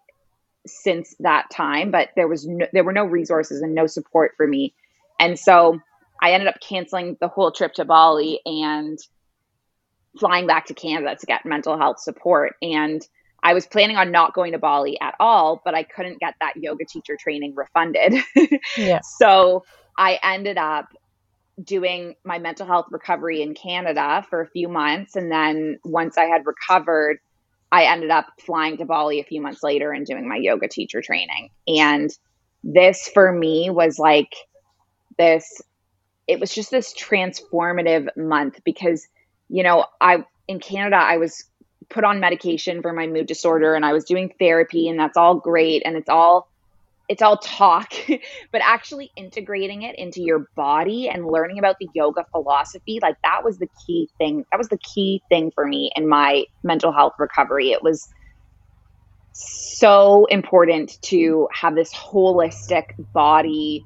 since 0.66 1.16
that 1.20 1.50
time, 1.52 1.92
but 1.92 2.10
there 2.16 2.28
was 2.28 2.46
no, 2.46 2.68
there 2.74 2.84
were 2.84 2.94
no 2.94 3.06
resources 3.06 3.62
and 3.62 3.74
no 3.74 3.88
support 3.88 4.34
for 4.38 4.46
me. 4.46 4.74
And 5.20 5.38
so 5.40 5.80
I 6.22 6.32
ended 6.32 6.48
up 6.48 6.60
canceling 6.62 7.18
the 7.20 7.28
whole 7.28 7.52
trip 7.52 7.74
to 7.74 7.86
Bali 7.86 8.40
and 8.46 9.00
flying 10.20 10.48
back 10.48 10.68
to 10.68 10.74
Canada 10.74 11.16
to 11.16 11.26
get 11.26 11.46
mental 11.46 11.78
health 11.78 12.00
support. 12.00 12.56
And 12.62 13.02
I 13.48 13.54
was 13.54 13.66
planning 13.66 13.96
on 13.96 14.12
not 14.12 14.34
going 14.34 14.52
to 14.52 14.58
Bali 14.58 15.00
at 15.00 15.16
all, 15.22 15.62
but 15.64 15.74
I 15.74 15.84
couldn't 15.84 16.20
get 16.20 16.34
that 16.42 16.58
yoga 16.58 16.84
teacher 16.84 17.16
training 17.18 17.56
refunded. 17.56 18.16
yeah. 18.78 19.00
So 19.02 19.64
I 19.98 20.20
ended 20.22 20.58
up 20.58 20.90
doing 21.64 22.16
my 22.26 22.40
mental 22.40 22.68
health 22.68 22.88
recovery 22.92 23.42
in 23.42 23.54
Canada 23.56 24.26
for 24.30 24.42
a 24.42 24.50
few 24.50 24.68
months. 24.68 25.16
And 25.16 25.32
then 25.32 25.80
once 25.86 26.18
I 26.18 26.26
had 26.26 26.46
recovered, 26.46 27.20
I 27.72 27.86
ended 27.86 28.10
up 28.10 28.26
flying 28.42 28.76
to 28.80 28.86
Bali 28.86 29.22
a 29.22 29.24
few 29.24 29.40
months 29.40 29.64
later 29.64 29.94
and 29.94 30.06
doing 30.06 30.28
my 30.28 30.36
yoga 30.36 30.68
teacher 30.68 31.02
training. 31.02 31.50
And 31.70 32.10
this 32.66 33.08
for 33.14 33.32
me 33.32 33.70
was 33.70 33.98
like 33.98 34.36
this, 35.18 35.62
it 36.28 36.42
was 36.42 36.54
just 36.54 36.70
this 36.70 36.94
transformative 36.94 38.10
month 38.18 38.60
because, 38.66 39.08
you 39.48 39.64
know, 39.64 39.86
I, 40.02 40.26
in 40.50 40.60
Canada, 40.60 40.98
I 40.98 41.16
was 41.16 41.46
put 41.90 42.04
on 42.04 42.20
medication 42.20 42.82
for 42.82 42.94
my 42.94 43.08
mood 43.08 43.28
disorder 43.28 43.74
and 43.74 43.86
I 43.86 43.94
was 43.94 44.04
doing 44.04 44.34
therapy 44.40 44.90
and 44.90 45.00
that's 45.00 45.18
all 45.18 45.36
great 45.36 45.84
and 45.86 45.96
it's 45.96 46.10
all 46.10 46.48
it's 47.10 47.22
all 47.22 47.38
talk, 47.38 47.94
but 48.52 48.62
actually 48.62 49.12
integrating 49.16 49.84
it 49.84 49.98
into 49.98 50.22
your 50.22 50.48
body 50.56 51.08
and 51.08 51.26
learning 51.26 51.58
about 51.58 51.78
the 51.80 51.88
yoga 51.94 52.26
philosophy, 52.32 53.00
like 53.02 53.16
that 53.24 53.44
was 53.44 53.58
the 53.60 53.70
key 53.86 54.10
thing. 54.18 54.46
That 54.52 54.58
was 54.58 54.68
the 54.68 54.78
key 54.78 55.22
thing 55.30 55.52
for 55.52 55.66
me 55.66 55.92
in 55.96 56.08
my 56.08 56.46
mental 56.64 56.92
health 56.92 57.14
recovery. 57.18 57.72
It 57.72 57.82
was 57.82 58.08
so 59.32 60.26
important 60.26 60.98
to 61.04 61.48
have 61.54 61.76
this 61.76 61.94
holistic 61.94 62.86
body, 63.14 63.86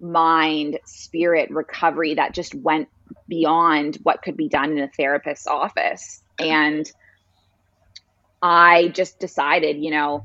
mind, 0.00 0.78
spirit 0.86 1.50
recovery 1.50 2.14
that 2.14 2.32
just 2.32 2.54
went 2.54 2.88
beyond 3.28 3.98
what 4.02 4.22
could 4.22 4.36
be 4.36 4.48
done 4.48 4.72
in 4.72 4.78
a 4.78 4.88
therapist's 4.96 5.46
office. 5.46 6.22
And 6.38 6.90
I 8.42 8.88
just 8.88 9.20
decided, 9.20 9.76
you 9.78 9.90
know, 9.90 10.24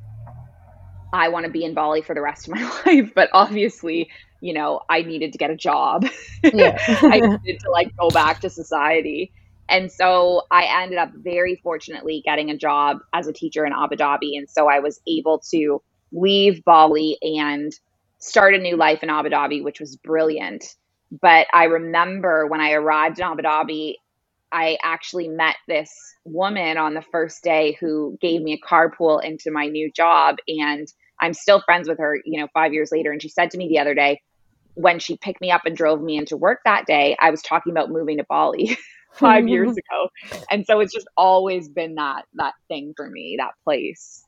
I 1.13 1.29
want 1.29 1.45
to 1.45 1.51
be 1.51 1.63
in 1.63 1.73
Bali 1.73 2.01
for 2.01 2.13
the 2.13 2.21
rest 2.21 2.47
of 2.47 2.55
my 2.55 2.63
life. 2.85 3.11
But 3.13 3.29
obviously, 3.33 4.09
you 4.41 4.53
know, 4.53 4.81
I 4.89 5.03
needed 5.03 5.31
to 5.33 5.37
get 5.37 5.49
a 5.51 5.55
job. 5.55 6.05
Yeah. 6.53 6.77
I 6.87 7.19
needed 7.19 7.59
to 7.61 7.71
like 7.71 7.95
go 7.97 8.09
back 8.09 8.41
to 8.41 8.49
society. 8.49 9.31
And 9.67 9.91
so 9.91 10.43
I 10.49 10.83
ended 10.83 10.97
up 10.97 11.11
very 11.13 11.59
fortunately 11.61 12.21
getting 12.23 12.49
a 12.51 12.57
job 12.57 12.99
as 13.13 13.27
a 13.27 13.33
teacher 13.33 13.65
in 13.65 13.73
Abu 13.73 13.95
Dhabi. 13.95 14.37
And 14.37 14.49
so 14.49 14.69
I 14.69 14.79
was 14.79 15.01
able 15.07 15.39
to 15.51 15.81
leave 16.11 16.63
Bali 16.63 17.17
and 17.21 17.73
start 18.19 18.53
a 18.53 18.59
new 18.59 18.77
life 18.77 19.03
in 19.03 19.09
Abu 19.09 19.29
Dhabi, 19.29 19.61
which 19.63 19.79
was 19.79 19.97
brilliant. 19.97 20.75
But 21.21 21.47
I 21.53 21.65
remember 21.65 22.47
when 22.47 22.61
I 22.61 22.71
arrived 22.73 23.19
in 23.19 23.25
Abu 23.25 23.41
Dhabi, 23.41 23.95
I 24.51 24.77
actually 24.83 25.27
met 25.27 25.55
this 25.67 25.91
woman 26.25 26.77
on 26.77 26.93
the 26.93 27.01
first 27.01 27.43
day 27.43 27.77
who 27.79 28.17
gave 28.21 28.41
me 28.41 28.53
a 28.53 28.67
carpool 28.67 29.23
into 29.23 29.51
my 29.51 29.67
new 29.67 29.91
job. 29.91 30.37
And 30.47 30.87
I'm 31.19 31.33
still 31.33 31.61
friends 31.61 31.87
with 31.87 31.99
her, 31.99 32.19
you 32.25 32.39
know, 32.39 32.47
five 32.53 32.73
years 32.73 32.89
later. 32.91 33.11
And 33.11 33.21
she 33.21 33.29
said 33.29 33.51
to 33.51 33.57
me 33.57 33.67
the 33.67 33.79
other 33.79 33.93
day, 33.93 34.21
when 34.75 34.99
she 34.99 35.17
picked 35.17 35.41
me 35.41 35.51
up 35.51 35.63
and 35.65 35.75
drove 35.75 36.01
me 36.01 36.17
into 36.17 36.37
work 36.37 36.59
that 36.63 36.85
day, 36.85 37.17
I 37.19 37.31
was 37.31 37.41
talking 37.41 37.71
about 37.71 37.89
moving 37.89 38.17
to 38.17 38.25
Bali 38.29 38.77
five 39.13 39.47
years 39.47 39.71
ago. 39.71 40.09
And 40.51 40.65
so 40.65 40.79
it's 40.79 40.93
just 40.93 41.07
always 41.17 41.67
been 41.67 41.95
that 41.95 42.25
that 42.35 42.53
thing 42.67 42.93
for 42.95 43.09
me, 43.09 43.35
that 43.39 43.53
place. 43.63 44.23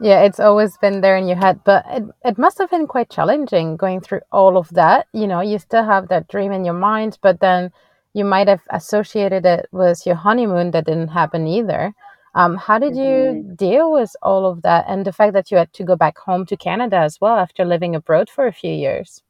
Yeah, 0.00 0.22
it's 0.22 0.40
always 0.40 0.76
been 0.78 1.00
there 1.00 1.16
in 1.16 1.28
your 1.28 1.36
head, 1.36 1.60
but 1.64 1.84
it, 1.88 2.02
it 2.24 2.38
must 2.38 2.58
have 2.58 2.70
been 2.70 2.88
quite 2.88 3.08
challenging 3.08 3.76
going 3.76 4.00
through 4.00 4.22
all 4.32 4.56
of 4.56 4.68
that. 4.70 5.06
You 5.12 5.28
know, 5.28 5.40
you 5.40 5.58
still 5.60 5.84
have 5.84 6.08
that 6.08 6.26
dream 6.26 6.50
in 6.50 6.64
your 6.64 6.74
mind, 6.74 7.18
but 7.22 7.38
then 7.38 7.70
you 8.14 8.24
might 8.24 8.48
have 8.48 8.62
associated 8.70 9.46
it 9.46 9.68
with 9.72 10.06
your 10.06 10.16
honeymoon 10.16 10.70
that 10.72 10.86
didn't 10.86 11.08
happen 11.08 11.46
either. 11.46 11.94
Um, 12.34 12.56
how 12.56 12.78
did 12.78 12.94
mm-hmm. 12.94 13.48
you 13.48 13.54
deal 13.56 13.92
with 13.92 14.14
all 14.22 14.46
of 14.46 14.62
that 14.62 14.86
and 14.88 15.04
the 15.04 15.12
fact 15.12 15.34
that 15.34 15.50
you 15.50 15.56
had 15.58 15.72
to 15.74 15.84
go 15.84 15.96
back 15.96 16.18
home 16.18 16.46
to 16.46 16.56
Canada 16.56 16.96
as 16.96 17.20
well 17.20 17.36
after 17.36 17.64
living 17.64 17.94
abroad 17.94 18.30
for 18.30 18.46
a 18.46 18.52
few 18.52 18.72
years? 18.72 19.22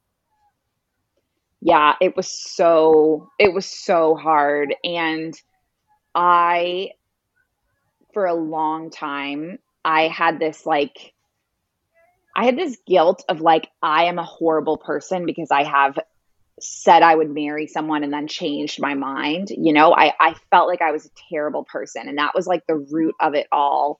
Yeah, 1.61 1.95
it 2.01 2.15
was 2.15 2.27
so 2.27 3.29
it 3.39 3.53
was 3.53 3.65
so 3.65 4.15
hard 4.15 4.75
and 4.83 5.33
I 6.13 6.91
for 8.13 8.25
a 8.25 8.33
long 8.33 8.89
time 8.89 9.59
I 9.85 10.07
had 10.07 10.39
this 10.39 10.65
like 10.65 11.13
I 12.35 12.45
had 12.45 12.57
this 12.57 12.77
guilt 12.85 13.23
of 13.29 13.41
like 13.41 13.69
I 13.81 14.05
am 14.05 14.19
a 14.19 14.23
horrible 14.23 14.77
person 14.77 15.25
because 15.25 15.51
I 15.51 15.63
have 15.63 15.97
said 16.59 17.03
I 17.03 17.15
would 17.15 17.29
marry 17.29 17.67
someone 17.67 18.03
and 18.03 18.13
then 18.13 18.27
changed 18.27 18.79
my 18.79 18.93
mind. 18.93 19.49
You 19.49 19.73
know, 19.73 19.93
I, 19.93 20.13
I 20.19 20.35
felt 20.51 20.67
like 20.67 20.81
I 20.81 20.91
was 20.91 21.05
a 21.05 21.09
terrible 21.29 21.63
person. 21.63 22.07
And 22.07 22.17
that 22.17 22.35
was 22.35 22.47
like 22.47 22.65
the 22.67 22.75
root 22.75 23.15
of 23.19 23.33
it 23.33 23.47
all. 23.51 23.99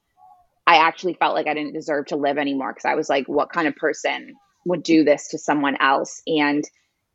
I 0.66 0.78
actually 0.78 1.16
felt 1.16 1.36
like 1.36 1.48
I 1.48 1.54
didn't 1.54 1.74
deserve 1.74 2.08
to 2.08 2.16
live 2.16 2.38
anymore 2.38 2.72
because 2.72 2.86
I 2.86 2.96
was 2.96 3.10
like, 3.10 3.28
what 3.28 3.52
kind 3.52 3.68
of 3.68 3.76
person 3.76 4.36
would 4.66 4.84
do 4.84 5.04
this 5.04 5.30
to 5.30 5.38
someone 5.38 5.78
else? 5.82 6.22
And 6.28 6.64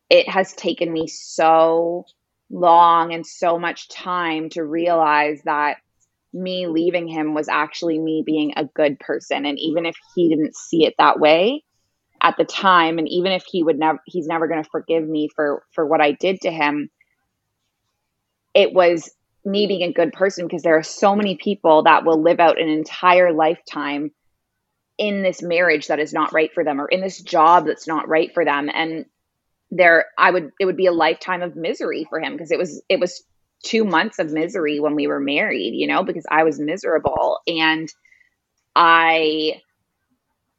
it 0.09 0.29
has 0.29 0.53
taken 0.53 0.91
me 0.91 1.07
so 1.07 2.05
long 2.49 3.13
and 3.13 3.25
so 3.25 3.57
much 3.57 3.89
time 3.89 4.49
to 4.49 4.63
realize 4.63 5.41
that 5.45 5.77
me 6.33 6.67
leaving 6.67 7.07
him 7.07 7.33
was 7.33 7.47
actually 7.47 7.97
me 7.97 8.23
being 8.25 8.53
a 8.55 8.65
good 8.65 8.99
person. 8.99 9.45
And 9.45 9.57
even 9.59 9.85
if 9.85 9.95
he 10.15 10.29
didn't 10.29 10.55
see 10.55 10.85
it 10.85 10.95
that 10.97 11.19
way, 11.19 11.63
at 12.21 12.35
the 12.37 12.45
time 12.45 12.97
and 12.97 13.07
even 13.07 13.31
if 13.31 13.43
he 13.45 13.63
would 13.63 13.79
never 13.79 13.99
he's 14.05 14.27
never 14.27 14.47
going 14.47 14.63
to 14.63 14.69
forgive 14.69 15.07
me 15.07 15.29
for 15.35 15.63
for 15.71 15.85
what 15.85 16.01
I 16.01 16.11
did 16.11 16.41
to 16.41 16.51
him 16.51 16.89
it 18.53 18.73
was 18.73 19.09
me 19.45 19.67
being 19.67 19.83
a 19.83 19.93
good 19.93 20.11
person 20.13 20.45
because 20.45 20.63
there 20.63 20.77
are 20.77 20.83
so 20.83 21.15
many 21.15 21.37
people 21.37 21.83
that 21.83 22.03
will 22.03 22.21
live 22.21 22.39
out 22.39 22.59
an 22.59 22.67
entire 22.67 23.31
lifetime 23.31 24.11
in 24.97 25.23
this 25.23 25.41
marriage 25.41 25.87
that 25.87 25.99
is 25.99 26.11
not 26.11 26.33
right 26.33 26.53
for 26.53 26.63
them 26.63 26.81
or 26.81 26.87
in 26.87 26.99
this 26.99 27.21
job 27.21 27.65
that's 27.65 27.87
not 27.87 28.09
right 28.09 28.33
for 28.33 28.43
them 28.43 28.69
and 28.73 29.05
there 29.71 30.05
I 30.17 30.31
would 30.31 30.51
it 30.59 30.65
would 30.65 30.77
be 30.77 30.87
a 30.87 30.91
lifetime 30.91 31.41
of 31.41 31.55
misery 31.55 32.05
for 32.09 32.19
him 32.19 32.33
because 32.33 32.51
it 32.51 32.57
was 32.57 32.81
it 32.89 32.99
was 32.99 33.23
2 33.63 33.85
months 33.85 34.19
of 34.19 34.31
misery 34.31 34.79
when 34.79 34.95
we 34.95 35.07
were 35.07 35.19
married 35.19 35.73
you 35.73 35.87
know 35.87 36.03
because 36.03 36.25
I 36.29 36.43
was 36.43 36.59
miserable 36.59 37.39
and 37.47 37.87
I 38.75 39.61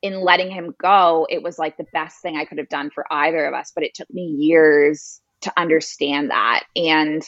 in 0.03 0.21
letting 0.21 0.51
him 0.51 0.75
go, 0.81 1.27
it 1.29 1.43
was 1.43 1.59
like 1.59 1.77
the 1.77 1.87
best 1.93 2.23
thing 2.23 2.37
I 2.37 2.45
could 2.45 2.59
have 2.59 2.69
done 2.69 2.91
for 2.95 3.05
either 3.11 3.45
of 3.47 3.55
us. 3.55 3.73
But 3.75 3.85
it 3.85 3.95
took 3.95 4.13
me 4.13 4.23
years 4.23 5.21
to 5.43 5.53
understand 5.57 6.31
that. 6.31 6.65
And 6.77 7.23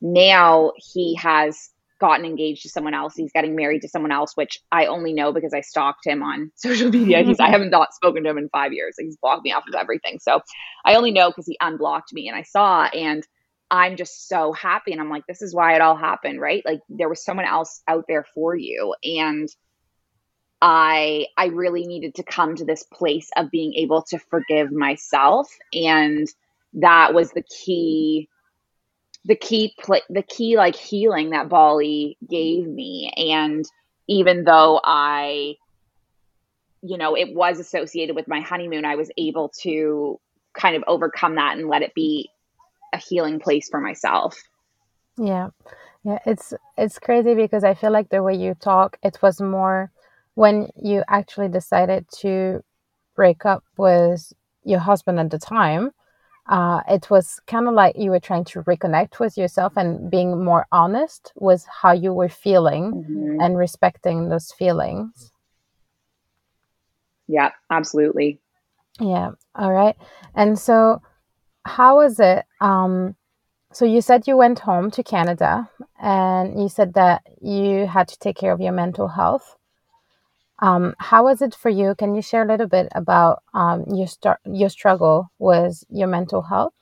now 0.00 0.72
he 0.76 1.16
has 1.16 1.70
gotten 1.98 2.26
engaged 2.26 2.62
to 2.62 2.68
someone 2.68 2.94
else. 2.94 3.14
He's 3.16 3.32
getting 3.32 3.56
married 3.56 3.82
to 3.82 3.88
someone 3.88 4.12
else, 4.12 4.32
which 4.34 4.58
I 4.70 4.86
only 4.86 5.12
know 5.12 5.32
because 5.32 5.54
I 5.54 5.62
stalked 5.62 6.06
him 6.06 6.22
on 6.22 6.52
social 6.56 6.90
media. 6.90 7.22
He's 7.22 7.40
I 7.40 7.44
mm-hmm. 7.44 7.52
haven't 7.52 7.70
not 7.70 7.94
spoken 7.94 8.24
to 8.24 8.30
him 8.30 8.38
in 8.38 8.48
five 8.50 8.72
years. 8.72 8.96
He's 8.98 9.16
blocked 9.16 9.44
me 9.44 9.52
off 9.52 9.64
of 9.68 9.74
everything. 9.74 10.18
So 10.20 10.40
I 10.84 10.94
only 10.94 11.12
know 11.12 11.30
because 11.30 11.46
he 11.46 11.56
unblocked 11.60 12.12
me 12.12 12.28
and 12.28 12.36
I 12.36 12.42
saw 12.42 12.84
and 12.84 13.26
I'm 13.70 13.96
just 13.96 14.28
so 14.28 14.52
happy. 14.52 14.92
And 14.92 15.00
I'm 15.00 15.10
like, 15.10 15.26
this 15.26 15.42
is 15.42 15.54
why 15.54 15.74
it 15.74 15.80
all 15.80 15.96
happened, 15.96 16.40
right? 16.40 16.62
Like 16.64 16.80
there 16.88 17.08
was 17.08 17.24
someone 17.24 17.46
else 17.46 17.82
out 17.88 18.04
there 18.08 18.24
for 18.34 18.54
you. 18.54 18.94
And 19.02 19.48
I 20.62 21.26
I 21.36 21.46
really 21.46 21.86
needed 21.86 22.14
to 22.16 22.22
come 22.22 22.56
to 22.56 22.64
this 22.64 22.82
place 22.84 23.30
of 23.36 23.50
being 23.50 23.74
able 23.74 24.02
to 24.08 24.18
forgive 24.18 24.72
myself 24.72 25.48
and 25.72 26.26
that 26.74 27.14
was 27.14 27.30
the 27.32 27.42
key 27.42 28.28
the 29.24 29.36
key 29.36 29.74
pl- 29.82 30.00
the 30.08 30.22
key 30.22 30.56
like 30.56 30.76
healing 30.76 31.30
that 31.30 31.48
Bali 31.48 32.16
gave 32.28 32.66
me 32.66 33.12
and 33.16 33.64
even 34.08 34.44
though 34.44 34.80
I 34.82 35.56
you 36.82 36.96
know 36.96 37.16
it 37.16 37.34
was 37.34 37.60
associated 37.60 38.16
with 38.16 38.28
my 38.28 38.40
honeymoon 38.40 38.84
I 38.84 38.96
was 38.96 39.10
able 39.18 39.50
to 39.62 40.18
kind 40.54 40.74
of 40.74 40.84
overcome 40.86 41.34
that 41.34 41.58
and 41.58 41.68
let 41.68 41.82
it 41.82 41.94
be 41.94 42.30
a 42.92 42.98
healing 42.98 43.40
place 43.40 43.68
for 43.68 43.80
myself. 43.80 44.36
Yeah. 45.18 45.50
Yeah, 46.02 46.18
it's 46.24 46.54
it's 46.78 46.98
crazy 47.00 47.34
because 47.34 47.64
I 47.64 47.74
feel 47.74 47.90
like 47.90 48.10
the 48.10 48.22
way 48.22 48.34
you 48.34 48.54
talk 48.54 48.96
it 49.02 49.18
was 49.22 49.40
more 49.40 49.90
when 50.36 50.68
you 50.80 51.02
actually 51.08 51.48
decided 51.48 52.06
to 52.20 52.62
break 53.16 53.46
up 53.46 53.64
with 53.78 54.32
your 54.64 54.78
husband 54.78 55.18
at 55.18 55.30
the 55.30 55.38
time, 55.38 55.90
uh, 56.48 56.82
it 56.88 57.08
was 57.10 57.40
kind 57.46 57.66
of 57.66 57.74
like 57.74 57.96
you 57.96 58.10
were 58.10 58.20
trying 58.20 58.44
to 58.44 58.62
reconnect 58.64 59.18
with 59.18 59.36
yourself 59.38 59.72
and 59.76 60.10
being 60.10 60.44
more 60.44 60.66
honest 60.70 61.32
with 61.36 61.66
how 61.82 61.90
you 61.90 62.12
were 62.12 62.28
feeling 62.28 62.92
mm-hmm. 62.92 63.40
and 63.40 63.56
respecting 63.56 64.28
those 64.28 64.52
feelings. 64.52 65.32
Yeah, 67.26 67.50
absolutely. 67.70 68.38
Yeah. 69.00 69.30
All 69.54 69.72
right. 69.72 69.96
And 70.34 70.58
so, 70.58 71.00
how 71.64 71.96
was 71.96 72.20
it? 72.20 72.44
Um, 72.60 73.16
so 73.72 73.84
you 73.84 74.00
said 74.00 74.28
you 74.28 74.36
went 74.36 74.60
home 74.60 74.90
to 74.92 75.02
Canada, 75.02 75.68
and 76.00 76.60
you 76.60 76.68
said 76.68 76.94
that 76.94 77.22
you 77.40 77.86
had 77.86 78.06
to 78.08 78.18
take 78.18 78.36
care 78.36 78.52
of 78.52 78.60
your 78.60 78.72
mental 78.72 79.08
health. 79.08 79.55
Um, 80.58 80.94
how 80.98 81.24
was 81.24 81.42
it 81.42 81.54
for 81.54 81.68
you? 81.68 81.94
Can 81.94 82.14
you 82.14 82.22
share 82.22 82.42
a 82.42 82.48
little 82.48 82.66
bit 82.66 82.88
about 82.94 83.42
um, 83.52 83.84
your 83.92 84.06
start, 84.06 84.40
your 84.44 84.70
struggle 84.70 85.30
with 85.38 85.84
your 85.90 86.08
mental 86.08 86.42
health? 86.42 86.72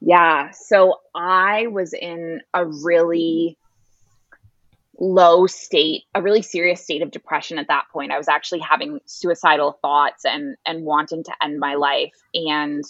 Yeah, 0.00 0.50
so 0.50 0.94
I 1.14 1.66
was 1.68 1.92
in 1.92 2.40
a 2.54 2.64
really 2.64 3.56
low 4.98 5.46
state, 5.46 6.04
a 6.14 6.22
really 6.22 6.42
serious 6.42 6.82
state 6.82 7.02
of 7.02 7.10
depression 7.10 7.58
at 7.58 7.68
that 7.68 7.84
point. 7.92 8.10
I 8.10 8.18
was 8.18 8.28
actually 8.28 8.60
having 8.60 9.00
suicidal 9.06 9.78
thoughts 9.80 10.24
and 10.24 10.56
and 10.66 10.84
wanting 10.84 11.24
to 11.24 11.32
end 11.42 11.58
my 11.58 11.74
life 11.74 12.14
and 12.34 12.84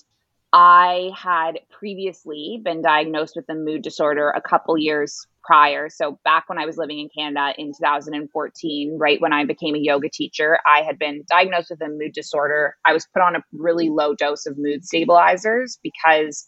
I 0.53 1.11
had 1.15 1.61
previously 1.71 2.61
been 2.63 2.81
diagnosed 2.81 3.37
with 3.37 3.49
a 3.51 3.55
mood 3.55 3.83
disorder 3.83 4.31
a 4.31 4.41
couple 4.41 4.79
years 4.79 5.27
prior. 5.45 5.89
So, 5.89 6.19
back 6.25 6.49
when 6.49 6.59
I 6.59 6.67
was 6.67 6.77
living 6.77 6.99
in 6.99 7.09
Canada 7.17 7.55
in 7.59 7.69
2014, 7.69 8.99
right 8.99 9.21
when 9.21 9.33
I 9.33 9.45
became 9.45 9.75
a 9.75 9.79
yoga 9.79 10.09
teacher, 10.09 10.59
I 10.67 10.83
had 10.83 10.99
been 10.99 11.25
diagnosed 11.29 11.71
with 11.71 11.81
a 11.83 11.89
mood 11.89 12.13
disorder. 12.13 12.77
I 12.85 12.93
was 12.93 13.07
put 13.13 13.23
on 13.23 13.37
a 13.37 13.45
really 13.53 13.89
low 13.89 14.15
dose 14.15 14.47
of 14.47 14.59
mood 14.59 14.85
stabilizers 14.85 15.79
because 15.83 16.47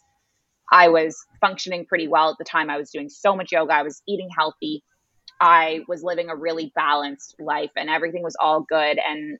I 0.71 0.87
was 0.87 1.15
functioning 1.41 1.85
pretty 1.85 2.07
well 2.07 2.31
at 2.31 2.37
the 2.37 2.45
time. 2.45 2.69
I 2.69 2.77
was 2.77 2.91
doing 2.91 3.09
so 3.09 3.35
much 3.35 3.51
yoga, 3.51 3.73
I 3.73 3.83
was 3.83 4.01
eating 4.07 4.29
healthy. 4.35 4.83
I 5.41 5.81
was 5.87 6.03
living 6.03 6.29
a 6.29 6.35
really 6.35 6.71
balanced 6.75 7.35
life 7.39 7.71
and 7.75 7.89
everything 7.89 8.21
was 8.21 8.37
all 8.39 8.61
good. 8.61 8.99
And 8.99 9.39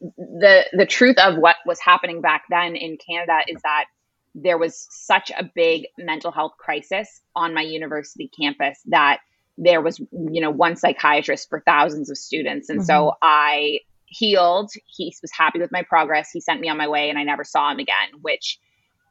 the 0.00 0.66
the 0.72 0.86
truth 0.86 1.16
of 1.18 1.38
what 1.38 1.56
was 1.66 1.80
happening 1.80 2.20
back 2.20 2.44
then 2.50 2.76
in 2.76 2.98
Canada 3.04 3.38
is 3.48 3.60
that 3.62 3.86
there 4.34 4.58
was 4.58 4.86
such 4.90 5.30
a 5.36 5.44
big 5.54 5.86
mental 5.98 6.30
health 6.30 6.52
crisis 6.58 7.20
on 7.34 7.54
my 7.54 7.62
university 7.62 8.30
campus 8.40 8.80
that 8.86 9.20
there 9.56 9.80
was 9.80 9.98
you 9.98 10.40
know 10.40 10.50
one 10.50 10.76
psychiatrist 10.76 11.48
for 11.48 11.60
thousands 11.60 12.10
of 12.10 12.16
students 12.16 12.68
and 12.68 12.80
mm-hmm. 12.80 12.86
so 12.86 13.14
I 13.22 13.80
healed 14.06 14.70
he 14.86 15.14
was 15.20 15.32
happy 15.32 15.58
with 15.58 15.72
my 15.72 15.82
progress 15.82 16.30
he 16.30 16.40
sent 16.40 16.60
me 16.60 16.68
on 16.68 16.76
my 16.76 16.88
way 16.88 17.10
and 17.10 17.18
I 17.18 17.24
never 17.24 17.44
saw 17.44 17.70
him 17.70 17.78
again 17.78 18.20
which 18.22 18.58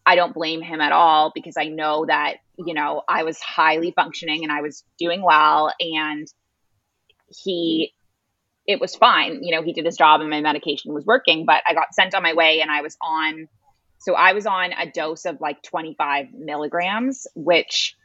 I 0.05 0.15
don't 0.15 0.33
blame 0.33 0.61
him 0.61 0.79
at 0.79 0.93
all 0.93 1.31
because 1.35 1.55
I 1.57 1.65
know 1.65 2.05
that 2.05 2.37
you 2.57 2.73
know 2.73 3.03
I 3.07 3.23
was 3.23 3.39
highly 3.41 3.91
functioning 3.91 4.43
and 4.43 4.51
I 4.51 4.61
was 4.61 4.83
doing 4.97 5.21
well 5.21 5.73
and 5.79 6.27
he 7.29 7.93
it 8.67 8.81
was 8.81 8.95
fine. 8.95 9.41
You 9.41 9.55
know, 9.55 9.63
he 9.63 9.73
did 9.73 9.85
his 9.85 9.97
job 9.97 10.19
and 10.19 10.29
my 10.29 10.41
medication 10.41 10.93
was 10.93 11.05
working, 11.05 11.45
but 11.45 11.63
I 11.65 11.73
got 11.73 11.95
sent 11.95 12.13
on 12.13 12.21
my 12.21 12.33
way 12.33 12.59
and 12.61 12.69
I 12.69 12.81
was 12.81 12.97
on, 13.01 13.47
so 13.99 14.13
I 14.13 14.33
was 14.33 14.45
on 14.45 14.73
a 14.73 14.89
dose 14.89 15.25
of 15.25 15.41
like 15.41 15.61
25 15.63 16.33
milligrams, 16.33 17.27
which 17.35 17.95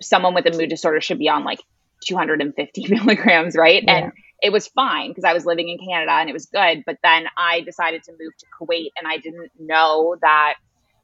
someone 0.00 0.34
with 0.34 0.46
a 0.46 0.56
mood 0.56 0.70
disorder 0.70 1.00
should 1.00 1.18
be 1.18 1.28
on 1.28 1.44
like 1.44 1.60
250 2.06 2.86
milligrams, 2.88 3.56
right? 3.56 3.82
Yeah. 3.86 3.96
And 3.96 4.12
it 4.42 4.52
was 4.52 4.66
fine 4.68 5.10
because 5.10 5.24
I 5.24 5.32
was 5.32 5.46
living 5.46 5.68
in 5.68 5.78
Canada 5.78 6.12
and 6.12 6.28
it 6.28 6.32
was 6.32 6.46
good. 6.46 6.82
But 6.84 6.98
then 7.02 7.26
I 7.36 7.60
decided 7.60 8.02
to 8.04 8.12
move 8.12 8.32
to 8.38 8.46
Kuwait 8.58 8.88
and 8.96 9.06
I 9.06 9.18
didn't 9.18 9.52
know 9.58 10.16
that, 10.20 10.54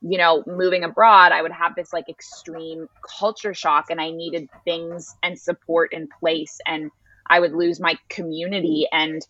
you 0.02 0.18
know, 0.18 0.42
moving 0.46 0.84
abroad, 0.84 1.32
I 1.32 1.42
would 1.42 1.52
have 1.52 1.74
this 1.74 1.92
like 1.92 2.08
extreme 2.08 2.88
culture 3.18 3.54
shock 3.54 3.86
and 3.90 4.00
I 4.00 4.10
needed 4.10 4.48
things 4.64 5.14
and 5.22 5.38
support 5.38 5.92
in 5.92 6.08
place. 6.20 6.58
And 6.66 6.90
I 7.28 7.40
would 7.40 7.52
lose 7.52 7.80
my 7.80 7.96
community. 8.08 8.86
And 8.90 9.22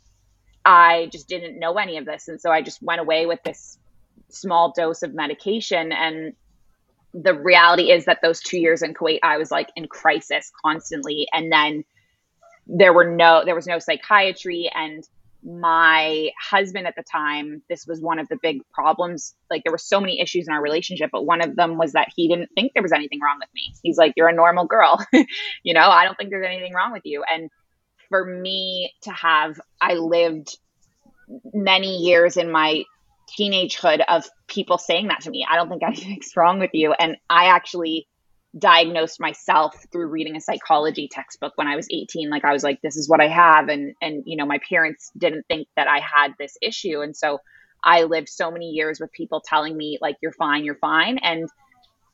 I 0.65 1.09
just 1.13 1.29
didn't 1.29 1.59
know 1.59 1.75
any 1.75 1.99
of 1.99 2.05
this. 2.05 2.29
And 2.29 2.41
so 2.41 2.51
I 2.51 2.63
just 2.63 2.83
went 2.83 3.01
away 3.01 3.27
with 3.27 3.43
this 3.45 3.79
small 4.33 4.73
dose 4.77 5.03
of 5.03 5.15
medication. 5.15 5.93
And 5.93 6.35
the 7.13 7.35
reality 7.35 7.91
is 7.91 8.05
that 8.05 8.19
those 8.23 8.41
two 8.41 8.59
years 8.59 8.83
in 8.83 8.95
Kuwait, 8.95 9.21
I 9.23 9.37
was 9.37 9.51
like 9.51 9.69
in 9.77 9.87
crisis 9.89 10.51
constantly. 10.65 11.27
And 11.33 11.51
then 11.51 11.85
there 12.67 12.93
were 12.93 13.11
no, 13.11 13.45
there 13.45 13.55
was 13.55 13.67
no 13.67 13.79
psychiatry. 13.79 14.71
And 14.75 15.05
my 15.43 16.31
husband 16.39 16.87
at 16.87 16.95
the 16.97 17.03
time, 17.03 17.63
this 17.69 17.87
was 17.87 18.01
one 18.01 18.19
of 18.19 18.29
the 18.29 18.39
big 18.43 18.61
problems. 18.73 19.35
Like 19.51 19.65
there 19.65 19.73
were 19.73 19.79
so 19.79 20.01
many 20.01 20.21
issues 20.21 20.47
in 20.47 20.55
our 20.55 20.63
relationship, 20.63 21.11
but 21.13 21.25
one 21.25 21.41
of 21.41 21.57
them 21.57 21.79
was 21.79 21.93
that 21.93 22.09
he 22.15 22.29
didn't 22.29 22.51
think 22.55 22.73
there 22.75 22.83
was 22.83 22.93
anything 22.93 23.21
wrong 23.21 23.39
with 23.41 23.49
me. 23.55 23.73
He's 23.83 23.97
like, 23.97 24.13
You're 24.17 24.29
a 24.29 24.35
normal 24.35 24.67
girl. 24.67 25.05
you 25.63 25.75
know, 25.75 25.89
I 25.89 26.05
don't 26.05 26.17
think 26.17 26.31
there's 26.31 26.47
anything 26.47 26.75
wrong 26.75 26.93
with 26.93 27.03
you. 27.05 27.25
And 27.33 27.51
for 28.09 28.25
me 28.25 28.93
to 29.03 29.11
have, 29.11 29.59
I 29.81 29.95
lived 29.95 30.59
many 31.55 31.99
years 31.99 32.37
in 32.37 32.51
my 32.51 32.85
teenagehood 33.39 34.03
of 34.09 34.25
people 34.47 34.79
saying 34.79 35.09
that 35.09 35.23
to 35.23 35.31
me. 35.31 35.47
I 35.49 35.57
don't 35.57 35.69
think 35.69 35.83
anything's 35.87 36.37
wrong 36.37 36.59
with 36.59 36.71
you. 36.73 36.93
And 36.93 37.17
I 37.29 37.47
actually 37.47 38.07
diagnosed 38.59 39.21
myself 39.21 39.77
through 39.93 40.09
reading 40.09 40.37
a 40.37 40.41
psychology 40.41 41.09
textbook 41.11 41.53
when 41.55 41.69
I 41.69 41.77
was 41.77 41.87
18 41.89 42.31
like 42.31 42.45
I 42.45 42.53
was 42.53 42.65
like 42.65 42.83
this 42.83 42.97
is 42.97 43.09
what 43.09 43.21
I 43.21 43.29
have 43.29 43.69
and 43.69 43.95
and 44.03 44.25
you 44.27 44.37
know 44.37 44.45
my 44.45 44.59
parents 44.69 45.13
didn't 45.17 45.47
think 45.47 45.69
that 45.77 45.87
I 45.87 46.01
had 46.01 46.35
this 46.37 46.57
issue 46.61 47.01
and 47.01 47.17
so 47.17 47.39
I 47.83 48.05
lived 48.05 48.29
so 48.29 48.51
many 48.51 48.71
years 48.71 48.99
with 48.99 49.13
people 49.13 49.41
telling 49.41 49.77
me 49.77 49.99
like 50.01 50.17
you're 50.21 50.33
fine 50.33 50.65
you're 50.65 50.75
fine 50.75 51.19
and 51.19 51.49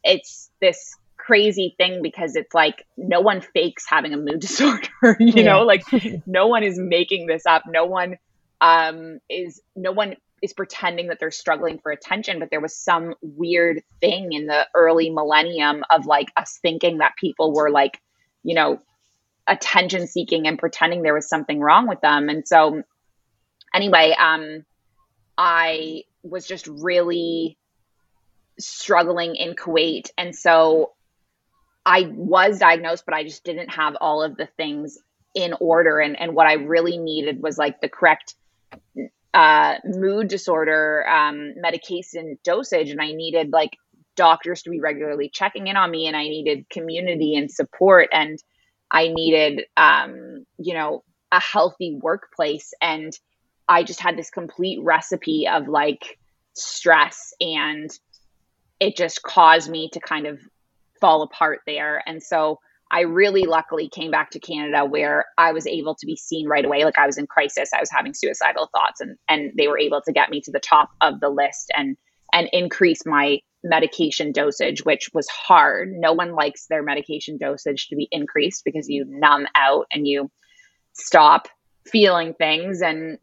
it's 0.04 0.50
this 0.60 0.94
crazy 1.16 1.74
thing 1.78 2.02
because 2.02 2.36
it's 2.36 2.54
like 2.54 2.84
no 2.98 3.22
one 3.22 3.40
fakes 3.40 3.86
having 3.88 4.12
a 4.12 4.18
mood 4.18 4.40
disorder 4.40 5.16
you 5.18 5.32
yeah. 5.36 5.42
know 5.42 5.62
like 5.62 5.84
no 6.26 6.48
one 6.48 6.64
is 6.64 6.78
making 6.78 7.26
this 7.26 7.46
up 7.46 7.62
no 7.66 7.86
one 7.86 8.18
um 8.60 9.20
is 9.30 9.62
no 9.74 9.92
one 9.92 10.16
is 10.42 10.52
pretending 10.52 11.08
that 11.08 11.18
they're 11.18 11.30
struggling 11.30 11.78
for 11.78 11.90
attention 11.90 12.38
but 12.38 12.50
there 12.50 12.60
was 12.60 12.76
some 12.76 13.14
weird 13.22 13.82
thing 14.00 14.32
in 14.32 14.46
the 14.46 14.66
early 14.74 15.10
millennium 15.10 15.82
of 15.90 16.06
like 16.06 16.30
us 16.36 16.58
thinking 16.60 16.98
that 16.98 17.16
people 17.16 17.52
were 17.52 17.70
like 17.70 18.00
you 18.42 18.54
know 18.54 18.80
attention 19.46 20.06
seeking 20.06 20.46
and 20.46 20.58
pretending 20.58 21.02
there 21.02 21.14
was 21.14 21.28
something 21.28 21.60
wrong 21.60 21.86
with 21.86 22.00
them. 22.00 22.28
And 22.28 22.46
so 22.46 22.82
anyway 23.74 24.14
um 24.18 24.64
i 25.36 26.02
was 26.22 26.46
just 26.46 26.66
really 26.66 27.58
struggling 28.58 29.36
in 29.36 29.54
kuwait. 29.54 30.10
And 30.16 30.34
so 30.34 30.92
i 31.84 32.10
was 32.12 32.58
diagnosed 32.58 33.04
but 33.04 33.14
i 33.14 33.22
just 33.22 33.44
didn't 33.44 33.68
have 33.68 33.96
all 34.00 34.22
of 34.22 34.36
the 34.36 34.46
things 34.56 34.98
in 35.34 35.54
order. 35.60 36.00
And 36.00 36.18
and 36.18 36.34
what 36.34 36.46
i 36.46 36.54
really 36.54 36.98
needed 36.98 37.42
was 37.42 37.58
like 37.58 37.80
the 37.80 37.88
correct 37.88 38.34
uh, 39.36 39.74
mood 39.84 40.28
disorder 40.28 41.06
um, 41.06 41.52
medication 41.56 42.38
dosage, 42.42 42.88
and 42.88 43.02
I 43.02 43.12
needed 43.12 43.52
like 43.52 43.76
doctors 44.16 44.62
to 44.62 44.70
be 44.70 44.80
regularly 44.80 45.28
checking 45.28 45.66
in 45.66 45.76
on 45.76 45.90
me, 45.90 46.06
and 46.06 46.16
I 46.16 46.22
needed 46.22 46.70
community 46.70 47.36
and 47.36 47.50
support, 47.50 48.08
and 48.12 48.42
I 48.90 49.08
needed, 49.08 49.66
um, 49.76 50.46
you 50.58 50.72
know, 50.72 51.04
a 51.30 51.38
healthy 51.38 51.98
workplace, 52.00 52.72
and 52.80 53.12
I 53.68 53.82
just 53.82 54.00
had 54.00 54.16
this 54.16 54.30
complete 54.30 54.80
recipe 54.82 55.46
of 55.46 55.68
like 55.68 56.18
stress, 56.54 57.34
and 57.38 57.90
it 58.80 58.96
just 58.96 59.22
caused 59.22 59.68
me 59.68 59.90
to 59.92 60.00
kind 60.00 60.26
of 60.26 60.40
fall 60.98 61.20
apart 61.20 61.60
there, 61.66 62.02
and 62.06 62.22
so 62.22 62.58
I 62.96 63.00
really 63.00 63.42
luckily 63.42 63.90
came 63.90 64.10
back 64.10 64.30
to 64.30 64.40
Canada 64.40 64.86
where 64.86 65.26
I 65.36 65.52
was 65.52 65.66
able 65.66 65.94
to 65.96 66.06
be 66.06 66.16
seen 66.16 66.48
right 66.48 66.64
away. 66.64 66.82
Like 66.82 66.98
I 66.98 67.04
was 67.04 67.18
in 67.18 67.26
crisis, 67.26 67.68
I 67.74 67.80
was 67.80 67.90
having 67.90 68.14
suicidal 68.14 68.70
thoughts, 68.72 69.02
and 69.02 69.18
and 69.28 69.52
they 69.54 69.68
were 69.68 69.78
able 69.78 70.00
to 70.00 70.12
get 70.14 70.30
me 70.30 70.40
to 70.40 70.50
the 70.50 70.60
top 70.60 70.88
of 71.02 71.20
the 71.20 71.28
list 71.28 71.70
and 71.76 71.98
and 72.32 72.48
increase 72.54 73.04
my 73.04 73.40
medication 73.62 74.32
dosage, 74.32 74.82
which 74.86 75.10
was 75.12 75.28
hard. 75.28 75.92
No 75.92 76.14
one 76.14 76.32
likes 76.32 76.68
their 76.68 76.82
medication 76.82 77.36
dosage 77.36 77.88
to 77.88 77.96
be 77.96 78.08
increased 78.10 78.62
because 78.64 78.88
you 78.88 79.04
numb 79.06 79.46
out 79.54 79.86
and 79.92 80.08
you 80.08 80.30
stop 80.94 81.48
feeling 81.84 82.32
things 82.32 82.80
and 82.80 83.18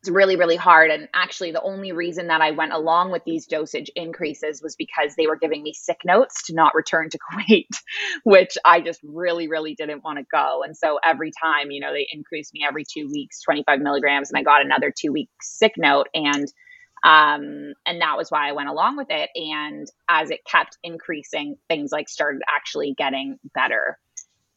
it's 0.00 0.10
really 0.10 0.36
really 0.36 0.56
hard. 0.56 0.90
And 0.90 1.08
actually 1.12 1.52
the 1.52 1.62
only 1.62 1.92
reason 1.92 2.28
that 2.28 2.40
i 2.40 2.50
went 2.50 2.72
along 2.72 3.10
with 3.10 3.22
these 3.24 3.46
dosage 3.46 3.90
increases 3.94 4.62
was 4.62 4.76
because 4.76 5.14
they 5.16 5.26
were 5.26 5.36
giving 5.36 5.62
me 5.62 5.72
sick 5.74 5.98
notes 6.04 6.42
to 6.44 6.54
not 6.54 6.74
return 6.74 7.10
to 7.10 7.18
kuwait 7.32 7.68
which 8.24 8.56
i 8.64 8.80
just 8.80 9.00
really 9.04 9.48
really 9.48 9.74
didn't 9.74 10.02
want 10.02 10.18
to 10.18 10.24
go. 10.32 10.62
And 10.64 10.76
so 10.76 10.98
every 11.04 11.32
time 11.32 11.70
you 11.70 11.80
know 11.80 11.92
they 11.92 12.06
increased 12.10 12.54
me 12.54 12.64
every 12.66 12.84
two 12.84 13.08
weeks 13.08 13.42
25 13.42 13.80
milligrams 13.80 14.30
and 14.30 14.38
i 14.38 14.42
got 14.42 14.64
another 14.64 14.92
two 14.96 15.12
week 15.12 15.28
sick 15.40 15.74
note. 15.76 16.08
And 16.14 16.46
um, 17.02 17.72
and 17.86 18.02
that 18.02 18.18
was 18.18 18.30
why 18.30 18.48
i 18.48 18.52
went 18.52 18.68
along 18.68 18.96
with 18.96 19.08
it. 19.10 19.30
And 19.34 19.86
as 20.08 20.30
it 20.30 20.44
kept 20.44 20.76
increasing 20.82 21.56
things 21.68 21.92
like 21.92 22.08
started 22.08 22.42
actually 22.48 22.94
getting 22.96 23.38
better. 23.54 23.98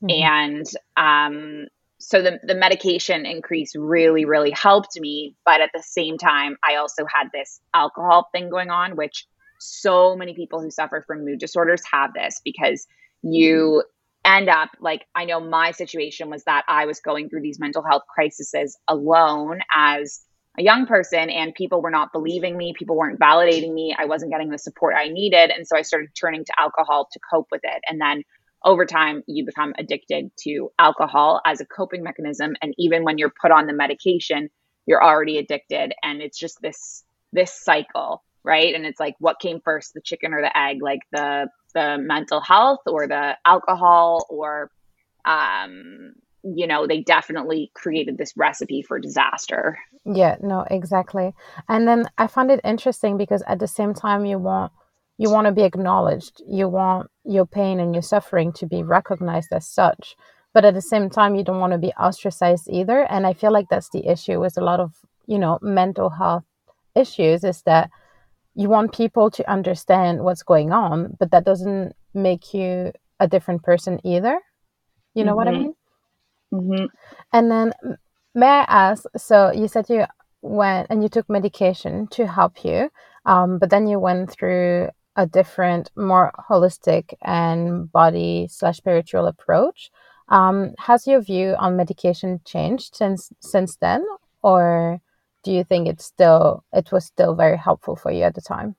Mm-hmm. 0.04 0.24
and 0.24 0.66
um, 0.98 1.68
so 2.04 2.22
the, 2.22 2.40
the 2.44 2.56
medication 2.56 3.26
increase 3.26 3.76
really 3.76 4.26
really 4.26 4.52
helped 4.52 5.00
me 5.00 5.36
but 5.46 5.62
at 5.62 5.70
the 5.74 5.84
same 5.84 6.18
time 6.18 6.58
i 6.64 6.76
also 6.76 7.06
had 7.06 7.28
this 7.34 7.62
alcohol 7.74 8.30
thing 8.32 8.50
going 8.50 8.70
on 8.70 8.96
which 8.96 9.26
so 9.60 10.16
many 10.16 10.34
people 10.34 10.62
who 10.62 10.70
suffer 10.70 11.04
from 11.06 11.24
mood 11.24 11.40
disorders 11.40 11.82
have 11.90 12.14
this 12.14 12.42
because 12.44 12.86
you 13.22 13.84
end 14.26 14.50
up 14.50 14.70
like 14.80 15.06
i 15.16 15.26
know 15.26 15.40
my 15.40 15.72
situation 15.72 16.30
was 16.30 16.44
that 16.44 16.64
i 16.68 16.86
was 16.86 17.00
going 17.00 17.30
through 17.30 17.42
these 17.42 17.60
mental 17.60 17.84
health 17.84 18.04
crises 18.14 18.78
alone 18.88 19.60
as 19.76 20.22
a 20.58 20.64
young 20.64 20.86
person 20.86 21.30
and 21.30 21.56
people 21.56 21.82
were 21.82 21.92
not 21.92 22.14
believing 22.14 22.56
me 22.58 22.74
people 22.78 22.96
weren't 22.96 23.20
validating 23.20 23.74
me 23.74 23.96
i 23.98 24.06
wasn't 24.06 24.32
getting 24.32 24.50
the 24.50 24.58
support 24.58 24.96
i 24.98 25.08
needed 25.08 25.50
and 25.50 25.68
so 25.68 25.78
i 25.78 25.82
started 25.82 26.10
turning 26.20 26.44
to 26.46 26.54
alcohol 26.60 27.08
to 27.12 27.20
cope 27.32 27.48
with 27.52 27.62
it 27.64 27.82
and 27.88 28.00
then 28.00 28.24
over 28.64 28.86
time 28.86 29.24
you 29.28 29.46
become 29.46 29.74
addicted 29.78 30.32
to 30.40 30.72
alcohol 30.80 31.42
as 31.46 31.62
a 31.62 31.66
coping 31.66 32.04
mechanism. 32.04 32.56
And 32.62 32.74
even 32.78 33.04
when 33.04 33.18
you're 33.18 33.34
put 33.42 33.52
on 33.52 33.68
the 33.68 33.74
medication 33.74 34.50
you're 34.86 35.04
already 35.04 35.38
addicted. 35.38 35.94
And 36.04 36.22
it's 36.22 36.38
just 36.38 36.62
this 36.62 37.04
this 37.32 37.52
cycle 37.54 38.24
right? 38.44 38.76
And 38.76 38.86
it's 38.86 39.00
like 39.00 39.16
what 39.20 39.40
came 39.40 39.60
first 39.64 39.94
the 39.94 40.02
chicken 40.02 40.34
or 40.34 40.42
the 40.42 40.58
egg? 40.58 40.82
Like 40.82 41.00
the 41.12 41.48
the 41.74 41.98
mental 41.98 42.42
health 42.42 42.82
or 42.86 43.08
the 43.08 43.38
alcohol 43.46 44.26
or 44.30 44.70
um 45.26 46.14
you 46.44 46.68
know 46.68 46.86
they 46.86 47.02
definitely 47.02 47.72
created 47.74 48.18
this 48.18 48.34
recipe 48.36 48.82
for 48.82 49.00
disaster. 49.00 49.80
Yeah 50.06 50.36
no 50.42 50.66
exactly. 50.70 51.34
And 51.70 51.88
then 51.88 52.06
i 52.18 52.28
find 52.28 52.52
it 52.52 52.60
interesting 52.64 53.18
because 53.18 53.44
at 53.48 53.60
the 53.60 53.68
same 53.68 53.94
time 53.94 54.26
you 54.26 54.38
want 54.38 54.72
you 55.24 55.30
want 55.30 55.48
to 55.48 55.54
be 55.54 55.64
acknowledged 55.64 56.42
you 56.46 56.68
want 56.68 57.10
your 57.24 57.46
pain 57.46 57.80
and 57.80 57.96
your 57.96 58.02
suffering 58.02 58.52
to 58.52 58.66
be 58.66 58.84
recognized 58.84 59.54
as 59.54 59.66
such 59.66 60.18
but 60.54 60.66
at 60.66 60.74
the 60.74 60.82
same 60.82 61.10
time 61.10 61.34
you 61.34 61.44
don't 61.46 61.62
want 61.62 61.72
to 61.72 61.80
be 61.88 61.94
ostracized 61.94 62.68
either 62.70 63.04
and 63.10 63.26
i 63.26 63.32
feel 63.32 63.54
like 63.54 63.70
that's 63.70 63.90
the 63.92 64.06
issue 64.06 64.38
with 64.38 64.58
a 64.58 64.66
lot 64.70 64.82
of 64.82 64.92
you 65.26 65.40
know 65.40 65.58
mental 65.62 66.10
health 66.10 66.44
issues 66.94 67.46
is 67.46 67.62
that 67.62 67.90
you 68.54 68.68
want 68.68 68.94
people 68.94 69.32
to 69.32 69.50
understand 69.50 70.22
what's 70.22 70.44
going 70.44 70.74
on 70.74 71.16
but 71.20 71.32
that 71.32 71.46
doesn't 71.46 71.94
make 72.14 72.54
you 72.54 72.92
a 73.22 73.28
different 73.28 73.64
person 73.64 74.02
either 74.04 74.38
you 75.14 75.24
know 75.24 75.32
mm-hmm. 75.32 75.38
what 75.38 75.48
i 75.48 75.52
mm-hmm. 75.52 76.70
mean 76.70 76.82
mm-hmm. 76.82 76.86
and 77.32 77.50
then 77.50 77.72
may 78.36 78.48
i 78.48 78.66
ask 78.68 79.06
so 79.16 79.54
you 79.54 79.70
said 79.70 79.86
you 79.88 80.04
went 80.42 80.88
and 80.90 81.02
you 81.02 81.08
took 81.08 81.30
medication 81.30 82.08
to 82.08 82.28
help 82.28 82.66
you 82.66 82.90
um, 83.26 83.58
but 83.58 83.70
then 83.70 83.88
you 83.88 83.98
went 84.00 84.30
through 84.30 84.90
a 85.16 85.26
different, 85.26 85.92
more 85.96 86.32
holistic 86.50 87.14
and 87.22 87.92
body 87.92 88.48
slash 88.50 88.78
spiritual 88.78 89.28
approach. 89.28 89.92
Um, 90.30 90.74
has 90.80 91.06
your 91.06 91.22
view 91.22 91.56
on 91.58 91.76
medication 91.78 92.40
changed 92.46 92.96
since 92.96 93.32
since 93.40 93.76
then, 93.78 94.06
or 94.42 95.02
do 95.44 95.52
you 95.52 95.64
think 95.64 95.88
it's 95.88 96.06
still 96.06 96.64
it 96.74 96.92
was 96.92 97.06
still 97.06 97.36
very 97.36 97.58
helpful 97.58 97.96
for 97.96 98.12
you 98.12 98.24
at 98.24 98.34
the 98.34 98.42
time? 98.42 98.76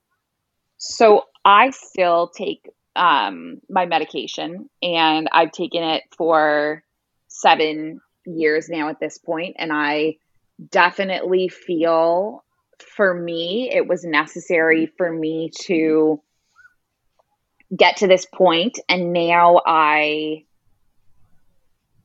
So 0.79 1.25
I 1.44 1.70
still 1.70 2.29
take 2.29 2.68
um, 2.97 3.61
my 3.68 3.87
medication, 3.87 4.70
and 4.83 5.29
I've 5.33 5.53
taken 5.53 5.83
it 5.83 6.03
for 6.16 6.83
seven 7.29 8.01
years 8.25 8.68
now 8.68 8.88
at 8.88 9.01
this 9.01 9.18
point, 9.18 9.57
and 9.59 9.70
I 9.73 10.16
definitely 10.70 11.49
feel 11.49 12.44
for 12.83 13.15
me, 13.15 13.71
it 13.73 13.87
was 13.87 14.05
necessary 14.05 14.87
for 14.97 15.13
me 15.13 15.51
to 15.63 16.21
get 17.75 17.99
to 17.99 18.07
this 18.07 18.27
point 18.27 18.79
and 18.89 19.13
now 19.13 19.61
I 19.67 20.45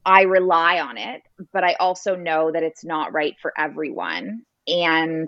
I 0.05 0.23
rely 0.23 0.79
on 0.79 0.97
it, 0.97 1.21
but 1.53 1.63
I 1.63 1.75
also 1.79 2.15
know 2.15 2.51
that 2.51 2.63
it's 2.63 2.83
not 2.83 3.13
right 3.13 3.35
for 3.41 3.53
everyone. 3.55 4.43
And 4.67 5.27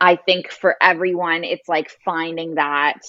I 0.00 0.16
think 0.16 0.50
for 0.50 0.76
everyone 0.80 1.44
it's 1.44 1.68
like 1.68 1.90
finding 2.04 2.54
that 2.54 3.00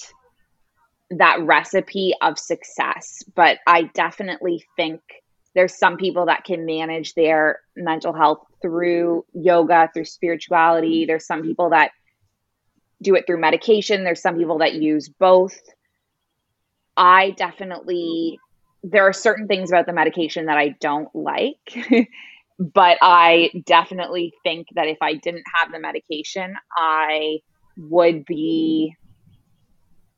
that 1.10 1.40
recipe 1.42 2.14
of 2.22 2.38
success, 2.38 3.24
but 3.34 3.58
I 3.66 3.82
definitely 3.94 4.64
think 4.76 5.00
there's 5.54 5.76
some 5.76 5.96
people 5.96 6.26
that 6.26 6.44
can 6.44 6.64
manage 6.66 7.14
their 7.14 7.60
mental 7.74 8.12
health 8.12 8.44
through 8.62 9.24
yoga, 9.34 9.90
through 9.92 10.04
spirituality. 10.04 11.02
Mm-hmm. 11.02 11.08
There's 11.08 11.26
some 11.26 11.42
people 11.42 11.70
that 11.70 11.92
do 13.02 13.14
it 13.14 13.26
through 13.26 13.40
medication. 13.40 14.04
There's 14.04 14.22
some 14.22 14.36
people 14.36 14.58
that 14.58 14.74
use 14.74 15.08
both. 15.08 15.58
I 16.96 17.30
definitely, 17.30 18.38
there 18.82 19.06
are 19.06 19.12
certain 19.12 19.46
things 19.46 19.70
about 19.70 19.86
the 19.86 19.92
medication 19.92 20.46
that 20.46 20.58
I 20.58 20.76
don't 20.80 21.14
like. 21.14 21.56
but 22.58 22.98
I 23.00 23.50
definitely 23.64 24.34
think 24.42 24.68
that 24.74 24.86
if 24.86 24.98
I 25.00 25.14
didn't 25.14 25.44
have 25.54 25.72
the 25.72 25.80
medication, 25.80 26.54
I 26.76 27.38
would 27.76 28.26
be 28.26 28.94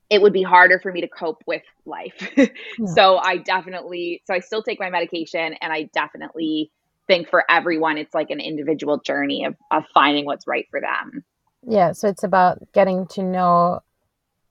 it 0.09 0.21
would 0.21 0.33
be 0.33 0.43
harder 0.43 0.77
for 0.77 0.91
me 0.91 1.01
to 1.01 1.07
cope 1.07 1.41
with 1.47 1.63
life. 1.85 2.29
yeah. 2.37 2.45
So 2.93 3.17
I 3.17 3.37
definitely 3.37 4.21
so 4.25 4.33
I 4.33 4.39
still 4.39 4.61
take 4.61 4.79
my 4.79 4.89
medication 4.89 5.55
and 5.59 5.73
I 5.73 5.89
definitely 5.93 6.71
think 7.07 7.29
for 7.29 7.43
everyone 7.49 7.97
it's 7.97 8.13
like 8.13 8.29
an 8.29 8.39
individual 8.39 8.99
journey 8.99 9.45
of, 9.45 9.55
of 9.71 9.83
finding 9.93 10.25
what's 10.25 10.47
right 10.47 10.67
for 10.71 10.81
them. 10.81 11.23
Yeah, 11.65 11.93
so 11.93 12.07
it's 12.07 12.23
about 12.23 12.59
getting 12.73 13.07
to 13.07 13.23
know 13.23 13.79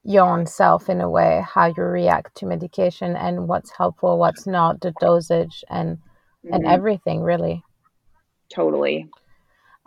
your 0.04 0.28
own 0.28 0.46
self 0.46 0.88
in 0.88 1.00
a 1.00 1.08
way, 1.08 1.44
how 1.46 1.66
you 1.66 1.82
react 1.82 2.36
to 2.36 2.46
medication 2.46 3.14
and 3.14 3.46
what's 3.48 3.70
helpful, 3.70 4.18
what's 4.18 4.46
not, 4.46 4.80
the 4.80 4.92
dosage 5.00 5.64
and 5.68 5.98
mm-hmm. 5.98 6.54
and 6.54 6.66
everything 6.66 7.22
really. 7.22 7.62
Totally. 8.52 9.08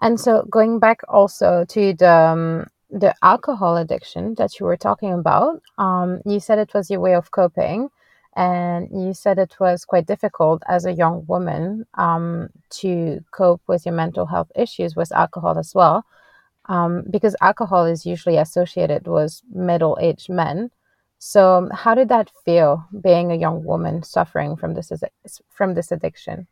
And 0.01 0.19
so 0.19 0.45
going 0.49 0.79
back 0.79 1.01
also 1.07 1.65
to 1.69 1.93
the 1.93 2.11
um, 2.11 2.67
the 2.89 3.13
alcohol 3.23 3.77
addiction 3.77 4.35
that 4.37 4.59
you 4.59 4.65
were 4.65 4.77
talking 4.77 5.13
about, 5.13 5.61
um, 5.77 6.21
you 6.25 6.39
said 6.39 6.59
it 6.59 6.73
was 6.73 6.89
your 6.89 6.99
way 6.99 7.15
of 7.15 7.31
coping, 7.31 7.89
and 8.35 8.89
you 8.91 9.13
said 9.13 9.39
it 9.39 9.55
was 9.59 9.85
quite 9.85 10.05
difficult 10.05 10.61
as 10.67 10.85
a 10.85 10.93
young 10.93 11.25
woman 11.27 11.85
um, 11.93 12.49
to 12.69 13.23
cope 13.31 13.61
with 13.67 13.85
your 13.85 13.95
mental 13.95 14.25
health 14.25 14.51
issues 14.55 14.95
with 14.95 15.11
alcohol 15.13 15.57
as 15.57 15.73
well, 15.73 16.05
um, 16.65 17.03
because 17.09 17.35
alcohol 17.41 17.85
is 17.85 18.05
usually 18.05 18.37
associated 18.37 19.07
with 19.07 19.41
middle 19.53 19.97
aged 20.01 20.29
men. 20.29 20.69
So, 21.17 21.69
how 21.71 21.95
did 21.95 22.09
that 22.09 22.29
feel 22.43 22.85
being 23.01 23.31
a 23.31 23.35
young 23.35 23.63
woman 23.63 24.03
suffering 24.03 24.57
from 24.57 24.73
this 24.73 24.91
from 25.49 25.73
this 25.73 25.91
addiction? 25.91 26.47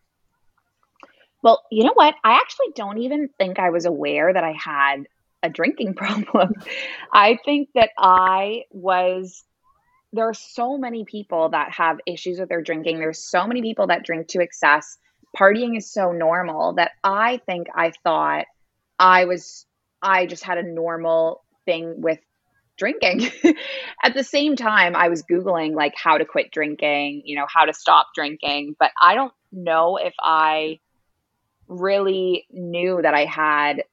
Well, 1.42 1.62
you 1.70 1.84
know 1.84 1.94
what? 1.94 2.16
I 2.24 2.36
actually 2.36 2.72
don't 2.74 3.00
even 3.00 3.30
think 3.38 3.60
I 3.60 3.70
was 3.70 3.86
aware 3.86 4.32
that 4.32 4.44
I 4.46 4.54
had 4.54 5.06
a 5.44 5.50
drinking 5.50 5.94
problem. 5.96 6.54
I 7.12 7.38
think 7.44 7.70
that 7.76 7.90
I 7.98 8.64
was 8.72 9.44
there 10.14 10.30
are 10.30 10.34
so 10.34 10.78
many 10.78 11.06
people 11.06 11.50
that 11.50 11.72
have 11.72 11.98
issues 12.06 12.40
with 12.40 12.48
their 12.48 12.62
drinking. 12.62 13.00
There's 13.00 13.30
so 13.30 13.48
many 13.48 13.62
people 13.62 13.88
that 13.88 14.06
drink 14.06 14.28
to 14.30 14.42
excess. 14.42 14.98
Partying 15.38 15.76
is 15.76 15.92
so 15.92 16.12
normal 16.12 16.76
that 16.76 16.92
I 17.04 17.42
think 17.48 17.68
I 17.76 17.92
thought 18.04 18.46
I 19.00 19.26
was 19.26 19.66
I 20.02 20.28
just 20.28 20.44
had 20.44 20.60
a 20.60 20.64
normal 20.64 21.44
thing 21.66 22.02
with 22.02 22.20
drinking. 22.78 23.32
At 24.04 24.14
the 24.14 24.24
same 24.24 24.56
time, 24.56 24.96
I 24.96 25.10
was 25.10 25.24
Googling 25.24 25.74
like 25.74 25.94
how 25.96 26.18
to 26.18 26.26
quit 26.26 26.52
drinking, 26.52 27.24
you 27.26 27.36
know, 27.36 27.48
how 27.48 27.66
to 27.66 27.74
stop 27.74 28.08
drinking, 28.14 28.76
but 28.80 28.92
I 29.02 29.16
don't 29.16 29.34
know 29.52 29.98
if 29.98 30.14
I 30.22 30.80
really 31.68 32.46
knew 32.52 33.00
that 33.02 33.14
I 33.14 33.26
had 33.26 33.84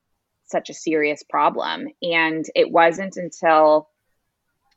such 0.44 0.68
a 0.68 0.74
serious 0.74 1.22
problem. 1.22 1.86
And 2.02 2.44
it 2.54 2.70
wasn't 2.70 3.16
until 3.16 3.88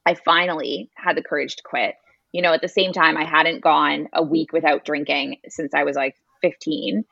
I 0.05 0.15
finally 0.15 0.89
had 0.95 1.17
the 1.17 1.23
courage 1.23 1.55
to 1.57 1.63
quit. 1.63 1.95
You 2.31 2.41
know, 2.41 2.53
at 2.53 2.61
the 2.61 2.67
same 2.67 2.93
time, 2.93 3.15
I 3.15 3.25
hadn't 3.25 3.61
gone 3.61 4.09
a 4.13 4.23
week 4.23 4.53
without 4.53 4.85
drinking 4.85 5.37
since 5.49 5.73
I 5.73 5.83
was 5.83 5.95
like 5.95 6.15
15. 6.41 7.05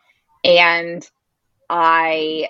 And 0.44 1.08
I 1.70 2.50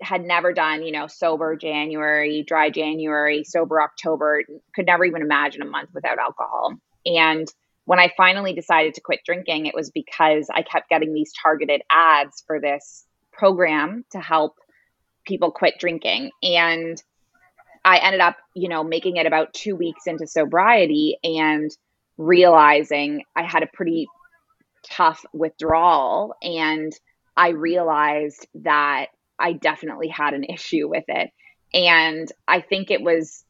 had 0.00 0.24
never 0.24 0.52
done, 0.52 0.82
you 0.82 0.92
know, 0.92 1.06
sober 1.06 1.56
January, 1.56 2.42
dry 2.42 2.70
January, 2.70 3.44
sober 3.44 3.80
October, 3.80 4.44
could 4.74 4.86
never 4.86 5.04
even 5.04 5.22
imagine 5.22 5.62
a 5.62 5.66
month 5.66 5.90
without 5.92 6.18
alcohol. 6.18 6.74
And 7.06 7.48
when 7.84 7.98
I 7.98 8.12
finally 8.16 8.52
decided 8.52 8.94
to 8.94 9.00
quit 9.00 9.20
drinking, 9.24 9.66
it 9.66 9.74
was 9.74 9.90
because 9.90 10.48
I 10.52 10.62
kept 10.62 10.90
getting 10.90 11.14
these 11.14 11.32
targeted 11.42 11.82
ads 11.90 12.42
for 12.46 12.60
this 12.60 13.06
program 13.32 14.04
to 14.12 14.20
help 14.20 14.56
people 15.24 15.50
quit 15.50 15.74
drinking. 15.78 16.30
And 16.42 17.02
I 17.88 17.96
ended 18.04 18.20
up, 18.20 18.36
you 18.54 18.68
know, 18.68 18.84
making 18.84 19.16
it 19.16 19.24
about 19.24 19.54
two 19.54 19.74
weeks 19.74 20.06
into 20.06 20.26
sobriety 20.26 21.16
and 21.24 21.70
realizing 22.18 23.22
I 23.34 23.44
had 23.44 23.62
a 23.62 23.68
pretty 23.72 24.08
tough 24.90 25.24
withdrawal. 25.32 26.34
And 26.42 26.92
I 27.34 27.50
realized 27.50 28.46
that 28.56 29.06
I 29.38 29.54
definitely 29.54 30.08
had 30.08 30.34
an 30.34 30.44
issue 30.44 30.86
with 30.86 31.04
it. 31.08 31.30
And 31.72 32.30
I 32.46 32.60
think 32.60 32.90
it 32.90 33.00
was 33.00 33.42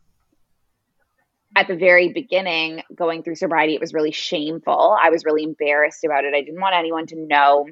at 1.57 1.67
the 1.67 1.75
very 1.75 2.13
beginning 2.13 2.83
going 2.95 3.25
through 3.25 3.35
sobriety, 3.35 3.75
it 3.75 3.81
was 3.81 3.93
really 3.93 4.13
shameful. 4.13 4.97
I 5.03 5.11
was 5.11 5.25
really 5.25 5.43
embarrassed 5.43 6.05
about 6.05 6.25
it. 6.25 6.35
I 6.35 6.43
didn't 6.43 6.61
want 6.61 6.77
anyone 6.77 7.07
to 7.07 7.17
know 7.17 7.67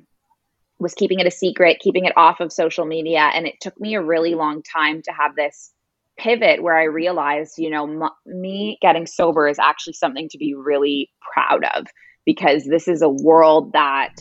was 0.80 0.94
keeping 0.94 1.20
it 1.20 1.28
a 1.28 1.30
secret, 1.30 1.78
keeping 1.78 2.06
it 2.06 2.16
off 2.16 2.40
of 2.40 2.52
social 2.52 2.86
media. 2.86 3.30
And 3.32 3.46
it 3.46 3.54
took 3.60 3.80
me 3.80 3.94
a 3.94 4.02
really 4.02 4.34
long 4.34 4.64
time 4.64 5.00
to 5.02 5.12
have 5.12 5.36
this 5.36 5.70
pivot 6.18 6.62
where 6.62 6.76
I 6.76 6.84
realized, 6.84 7.58
you 7.58 7.70
know, 7.70 7.84
m- 7.84 8.10
me 8.26 8.78
getting 8.80 9.06
sober 9.06 9.48
is 9.48 9.58
actually 9.58 9.94
something 9.94 10.28
to 10.30 10.38
be 10.38 10.54
really 10.54 11.10
proud 11.20 11.64
of 11.74 11.86
because 12.24 12.64
this 12.64 12.88
is 12.88 13.02
a 13.02 13.08
world 13.08 13.72
that 13.72 14.14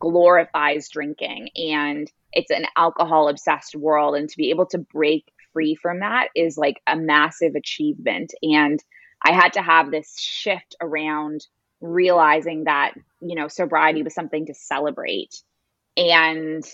glorifies 0.00 0.88
drinking 0.88 1.48
and 1.56 2.10
it's 2.32 2.50
an 2.50 2.66
alcohol 2.76 3.28
obsessed 3.28 3.74
world. 3.74 4.16
And 4.16 4.28
to 4.28 4.36
be 4.36 4.50
able 4.50 4.66
to 4.66 4.78
break 4.78 5.24
free 5.52 5.74
from 5.74 6.00
that 6.00 6.28
is 6.34 6.56
like 6.56 6.80
a 6.86 6.96
massive 6.96 7.54
achievement. 7.54 8.32
And 8.42 8.82
I 9.24 9.32
had 9.32 9.52
to 9.54 9.62
have 9.62 9.90
this 9.90 10.18
shift 10.18 10.74
around 10.80 11.46
realizing 11.80 12.64
that, 12.64 12.94
you 13.20 13.34
know, 13.34 13.48
sobriety 13.48 14.02
was 14.02 14.14
something 14.14 14.46
to 14.46 14.54
celebrate 14.54 15.34
and 15.96 16.64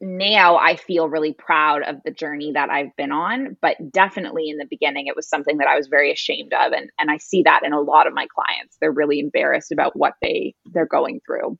now 0.00 0.56
I 0.56 0.76
feel 0.76 1.08
really 1.08 1.32
proud 1.32 1.82
of 1.82 1.96
the 2.04 2.10
journey 2.10 2.52
that 2.52 2.70
I've 2.70 2.94
been 2.96 3.12
on. 3.12 3.56
But 3.60 3.76
definitely 3.90 4.50
in 4.50 4.58
the 4.58 4.66
beginning, 4.66 5.06
it 5.06 5.16
was 5.16 5.28
something 5.28 5.58
that 5.58 5.68
I 5.68 5.76
was 5.76 5.88
very 5.88 6.12
ashamed 6.12 6.52
of. 6.52 6.72
And, 6.72 6.90
and 6.98 7.10
I 7.10 7.18
see 7.18 7.42
that 7.42 7.62
in 7.64 7.72
a 7.72 7.80
lot 7.80 8.06
of 8.06 8.14
my 8.14 8.26
clients. 8.34 8.76
They're 8.80 8.92
really 8.92 9.20
embarrassed 9.20 9.72
about 9.72 9.96
what 9.96 10.14
they 10.20 10.54
they're 10.66 10.86
going 10.86 11.20
through. 11.26 11.58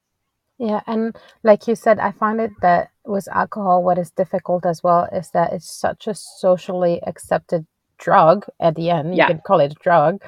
Yeah, 0.58 0.82
and 0.86 1.16
like 1.42 1.66
you 1.66 1.74
said, 1.74 1.98
I 1.98 2.12
find 2.12 2.40
it 2.40 2.52
that 2.62 2.90
with 3.04 3.26
alcohol, 3.28 3.82
what 3.82 3.98
is 3.98 4.10
difficult 4.12 4.64
as 4.64 4.82
well 4.82 5.08
is 5.12 5.30
that 5.30 5.52
it's 5.52 5.68
such 5.68 6.06
a 6.06 6.14
socially 6.14 7.00
accepted 7.06 7.66
drug 7.98 8.46
at 8.60 8.76
the 8.76 8.90
end. 8.90 9.10
You 9.10 9.18
yeah. 9.18 9.26
could 9.26 9.42
call 9.42 9.60
it 9.60 9.72
a 9.72 9.82
drug 9.82 10.22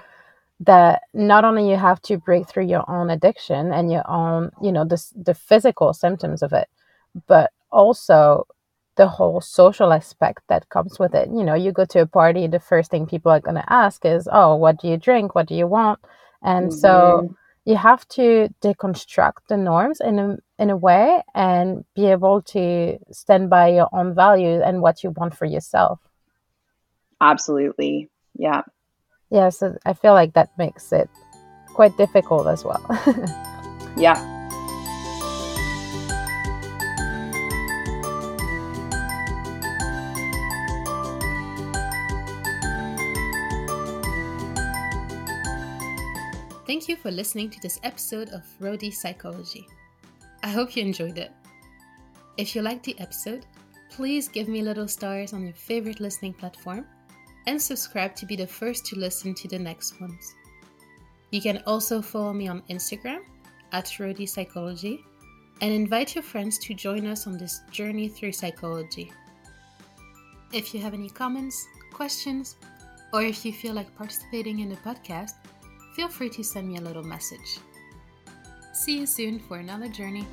that 0.60 1.02
not 1.12 1.44
only 1.44 1.70
you 1.70 1.76
have 1.76 2.00
to 2.02 2.16
break 2.16 2.48
through 2.48 2.64
your 2.64 2.88
own 2.90 3.10
addiction 3.10 3.72
and 3.72 3.92
your 3.92 4.08
own 4.10 4.50
you 4.62 4.72
know 4.72 4.84
the, 4.84 5.02
the 5.14 5.34
physical 5.34 5.92
symptoms 5.92 6.42
of 6.42 6.52
it 6.52 6.68
but 7.26 7.50
also 7.76 8.46
the 8.96 9.06
whole 9.06 9.40
social 9.40 9.92
aspect 9.92 10.42
that 10.48 10.68
comes 10.70 10.98
with 10.98 11.14
it 11.14 11.28
you 11.28 11.44
know 11.44 11.54
you 11.54 11.70
go 11.72 11.84
to 11.84 12.00
a 12.00 12.06
party 12.06 12.46
the 12.46 12.60
first 12.60 12.90
thing 12.90 13.06
people 13.06 13.30
are 13.30 13.40
going 13.40 13.60
to 13.62 13.72
ask 13.72 14.04
is 14.04 14.28
oh 14.32 14.56
what 14.56 14.80
do 14.80 14.88
you 14.88 14.96
drink 14.96 15.34
what 15.34 15.46
do 15.46 15.54
you 15.54 15.66
want 15.66 15.98
and 16.42 16.70
mm-hmm. 16.70 16.78
so 16.78 17.34
you 17.64 17.76
have 17.76 18.06
to 18.08 18.48
deconstruct 18.62 19.42
the 19.48 19.56
norms 19.56 20.00
in 20.00 20.18
a, 20.18 20.36
in 20.58 20.70
a 20.70 20.76
way 20.76 21.20
and 21.34 21.84
be 21.94 22.06
able 22.06 22.40
to 22.40 22.96
stand 23.10 23.50
by 23.50 23.68
your 23.68 23.88
own 23.92 24.14
values 24.14 24.62
and 24.64 24.80
what 24.80 25.02
you 25.02 25.10
want 25.10 25.36
for 25.36 25.44
yourself 25.44 25.98
absolutely 27.20 28.08
yeah 28.34 28.62
yeah, 29.30 29.48
so 29.48 29.76
I 29.84 29.92
feel 29.92 30.14
like 30.14 30.34
that 30.34 30.50
makes 30.56 30.92
it 30.92 31.10
quite 31.74 31.96
difficult 31.96 32.46
as 32.46 32.64
well. 32.64 32.84
yeah. 33.96 34.35
Thank 46.66 46.88
you 46.88 46.96
for 46.96 47.12
listening 47.12 47.48
to 47.50 47.60
this 47.60 47.78
episode 47.84 48.30
of 48.30 48.42
Roadie 48.60 48.92
Psychology. 48.92 49.68
I 50.42 50.48
hope 50.48 50.74
you 50.74 50.82
enjoyed 50.82 51.16
it. 51.16 51.30
If 52.38 52.56
you 52.56 52.62
liked 52.62 52.82
the 52.82 52.98
episode, 52.98 53.46
please 53.88 54.26
give 54.26 54.48
me 54.48 54.62
little 54.62 54.88
stars 54.88 55.32
on 55.32 55.44
your 55.44 55.54
favorite 55.54 56.00
listening 56.00 56.34
platform 56.34 56.84
and 57.46 57.62
subscribe 57.62 58.16
to 58.16 58.26
be 58.26 58.34
the 58.34 58.48
first 58.48 58.84
to 58.86 58.98
listen 58.98 59.32
to 59.34 59.46
the 59.46 59.60
next 59.60 60.00
ones. 60.00 60.34
You 61.30 61.40
can 61.40 61.62
also 61.68 62.02
follow 62.02 62.32
me 62.32 62.48
on 62.48 62.62
Instagram 62.68 63.20
at 63.70 63.84
Roadie 64.00 64.28
Psychology 64.28 65.04
and 65.60 65.72
invite 65.72 66.16
your 66.16 66.24
friends 66.24 66.58
to 66.66 66.74
join 66.74 67.06
us 67.06 67.28
on 67.28 67.38
this 67.38 67.60
journey 67.70 68.08
through 68.08 68.32
psychology. 68.32 69.12
If 70.52 70.74
you 70.74 70.80
have 70.80 70.94
any 70.94 71.10
comments, 71.10 71.64
questions, 71.92 72.56
or 73.12 73.22
if 73.22 73.44
you 73.44 73.52
feel 73.52 73.72
like 73.72 73.96
participating 73.96 74.58
in 74.58 74.68
the 74.68 74.76
podcast, 74.78 75.34
feel 75.96 76.08
free 76.10 76.28
to 76.28 76.44
send 76.44 76.68
me 76.68 76.76
a 76.76 76.80
little 76.82 77.02
message. 77.02 77.58
See 78.74 78.98
you 78.98 79.06
soon 79.06 79.38
for 79.38 79.56
another 79.56 79.88
journey. 79.88 80.26